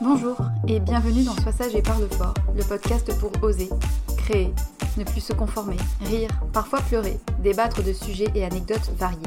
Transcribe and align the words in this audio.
Bonjour 0.00 0.36
et 0.68 0.78
bienvenue 0.78 1.24
dans 1.24 1.34
Sois 1.42 1.50
sage 1.50 1.74
et 1.74 1.82
parle 1.82 2.06
fort, 2.12 2.34
le 2.56 2.62
podcast 2.62 3.12
pour 3.18 3.32
oser, 3.42 3.68
créer, 4.16 4.54
ne 4.96 5.02
plus 5.02 5.20
se 5.20 5.32
conformer, 5.32 5.76
rire, 6.02 6.30
parfois 6.52 6.80
pleurer, 6.82 7.18
débattre 7.40 7.82
de 7.82 7.92
sujets 7.92 8.30
et 8.36 8.44
anecdotes 8.44 8.92
variés. 8.96 9.18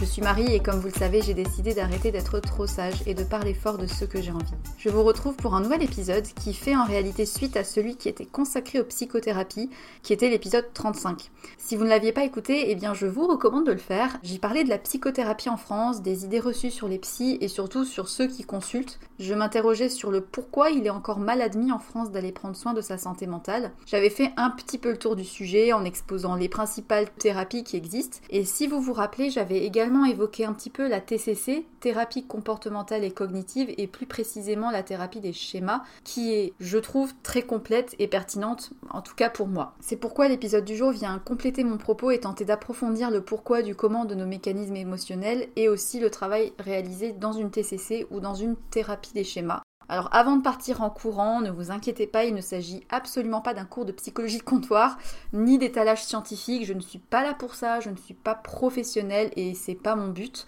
Je 0.00 0.04
suis 0.04 0.22
Marie 0.22 0.54
et 0.54 0.60
comme 0.60 0.80
vous 0.80 0.88
le 0.88 0.92
savez, 0.92 1.22
j'ai 1.22 1.34
décidé 1.34 1.74
d'arrêter 1.74 2.10
d'être 2.10 2.40
trop 2.40 2.66
sage 2.66 3.02
et 3.06 3.14
de 3.14 3.22
parler 3.22 3.54
fort 3.54 3.78
de 3.78 3.86
ce 3.86 4.04
que 4.04 4.20
j'ai 4.20 4.32
envie. 4.32 4.54
Je 4.78 4.88
vous 4.88 5.02
retrouve 5.02 5.36
pour 5.36 5.54
un 5.54 5.60
nouvel 5.60 5.82
épisode 5.82 6.26
qui 6.42 6.54
fait 6.54 6.74
en 6.74 6.84
réalité 6.84 7.24
suite 7.24 7.56
à 7.56 7.62
celui 7.62 7.96
qui 7.96 8.08
était 8.08 8.26
consacré 8.26 8.80
aux 8.80 8.84
psychothérapies, 8.84 9.70
qui 10.02 10.12
était 10.12 10.28
l'épisode 10.28 10.66
35. 10.74 11.30
Si 11.56 11.76
vous 11.76 11.84
ne 11.84 11.88
l'aviez 11.88 12.12
pas 12.12 12.24
écouté, 12.24 12.70
eh 12.70 12.74
bien 12.74 12.94
je 12.94 13.06
vous 13.06 13.26
recommande 13.26 13.66
de 13.66 13.72
le 13.72 13.78
faire. 13.78 14.18
J'y 14.22 14.38
parlais 14.38 14.64
de 14.64 14.68
la 14.68 14.78
psychothérapie 14.78 15.48
en 15.48 15.56
France, 15.56 16.02
des 16.02 16.24
idées 16.24 16.40
reçues 16.40 16.70
sur 16.70 16.88
les 16.88 16.98
psys 16.98 17.38
et 17.40 17.48
surtout 17.48 17.84
sur 17.84 18.08
ceux 18.08 18.26
qui 18.26 18.42
consultent. 18.42 18.98
Je 19.20 19.34
m'interrogeais 19.34 19.88
sur 19.88 20.10
le 20.10 20.20
pourquoi 20.20 20.70
il 20.70 20.86
est 20.86 20.90
encore 20.90 21.20
mal 21.20 21.40
admis 21.40 21.70
en 21.70 21.78
France 21.78 22.10
d'aller 22.10 22.32
prendre 22.32 22.56
soin 22.56 22.74
de 22.74 22.80
sa 22.80 22.98
santé 22.98 23.26
mentale. 23.26 23.70
J'avais 23.86 24.10
fait 24.10 24.32
un 24.36 24.50
petit 24.50 24.78
peu 24.78 24.90
le 24.90 24.98
tour 24.98 25.14
du 25.14 25.24
sujet 25.24 25.72
en 25.72 25.84
exposant 25.84 26.34
les 26.34 26.48
principales 26.48 27.08
thérapies 27.10 27.62
qui 27.62 27.76
existent. 27.76 28.18
Et 28.30 28.44
si 28.44 28.66
vous 28.66 28.80
vous 28.80 28.92
rappelez, 28.92 29.30
j'avais 29.30 29.64
également 29.64 29.81
évoqué 30.06 30.44
un 30.44 30.52
petit 30.52 30.70
peu 30.70 30.88
la 30.88 31.00
TCC, 31.00 31.66
thérapie 31.80 32.26
comportementale 32.26 33.04
et 33.04 33.10
cognitive, 33.10 33.72
et 33.76 33.86
plus 33.86 34.06
précisément 34.06 34.70
la 34.70 34.82
thérapie 34.82 35.20
des 35.20 35.32
schémas, 35.32 35.82
qui 36.04 36.32
est, 36.32 36.52
je 36.60 36.78
trouve, 36.78 37.12
très 37.22 37.42
complète 37.42 37.94
et 37.98 38.08
pertinente, 38.08 38.72
en 38.90 39.02
tout 39.02 39.14
cas 39.14 39.30
pour 39.30 39.48
moi. 39.48 39.74
C'est 39.80 39.96
pourquoi 39.96 40.28
l'épisode 40.28 40.64
du 40.64 40.76
jour 40.76 40.90
vient 40.90 41.18
compléter 41.18 41.64
mon 41.64 41.78
propos 41.78 42.10
et 42.10 42.20
tenter 42.20 42.44
d'approfondir 42.44 43.10
le 43.10 43.22
pourquoi 43.22 43.62
du 43.62 43.74
comment 43.74 44.04
de 44.04 44.14
nos 44.14 44.26
mécanismes 44.26 44.76
émotionnels 44.76 45.48
et 45.56 45.68
aussi 45.68 46.00
le 46.00 46.10
travail 46.10 46.52
réalisé 46.58 47.12
dans 47.12 47.32
une 47.32 47.50
TCC 47.50 48.06
ou 48.10 48.20
dans 48.20 48.34
une 48.34 48.56
thérapie 48.70 49.12
des 49.12 49.24
schémas 49.24 49.62
alors 49.88 50.08
avant 50.12 50.36
de 50.36 50.42
partir 50.42 50.82
en 50.82 50.90
courant, 50.90 51.40
ne 51.40 51.50
vous 51.50 51.70
inquiétez 51.70 52.06
pas, 52.06 52.24
il 52.24 52.34
ne 52.34 52.40
s'agit 52.40 52.84
absolument 52.90 53.40
pas 53.40 53.54
d'un 53.54 53.64
cours 53.64 53.84
de 53.84 53.92
psychologie 53.92 54.38
de 54.38 54.42
comptoir, 54.42 54.98
ni 55.32 55.58
d'étalage 55.58 56.04
scientifique, 56.04 56.66
je 56.66 56.72
ne 56.72 56.80
suis 56.80 56.98
pas 56.98 57.22
là 57.22 57.34
pour 57.34 57.54
ça, 57.54 57.80
je 57.80 57.90
ne 57.90 57.96
suis 57.96 58.14
pas 58.14 58.34
professionnelle 58.34 59.30
et 59.36 59.54
c'est 59.54 59.74
pas 59.74 59.96
mon 59.96 60.08
but. 60.08 60.46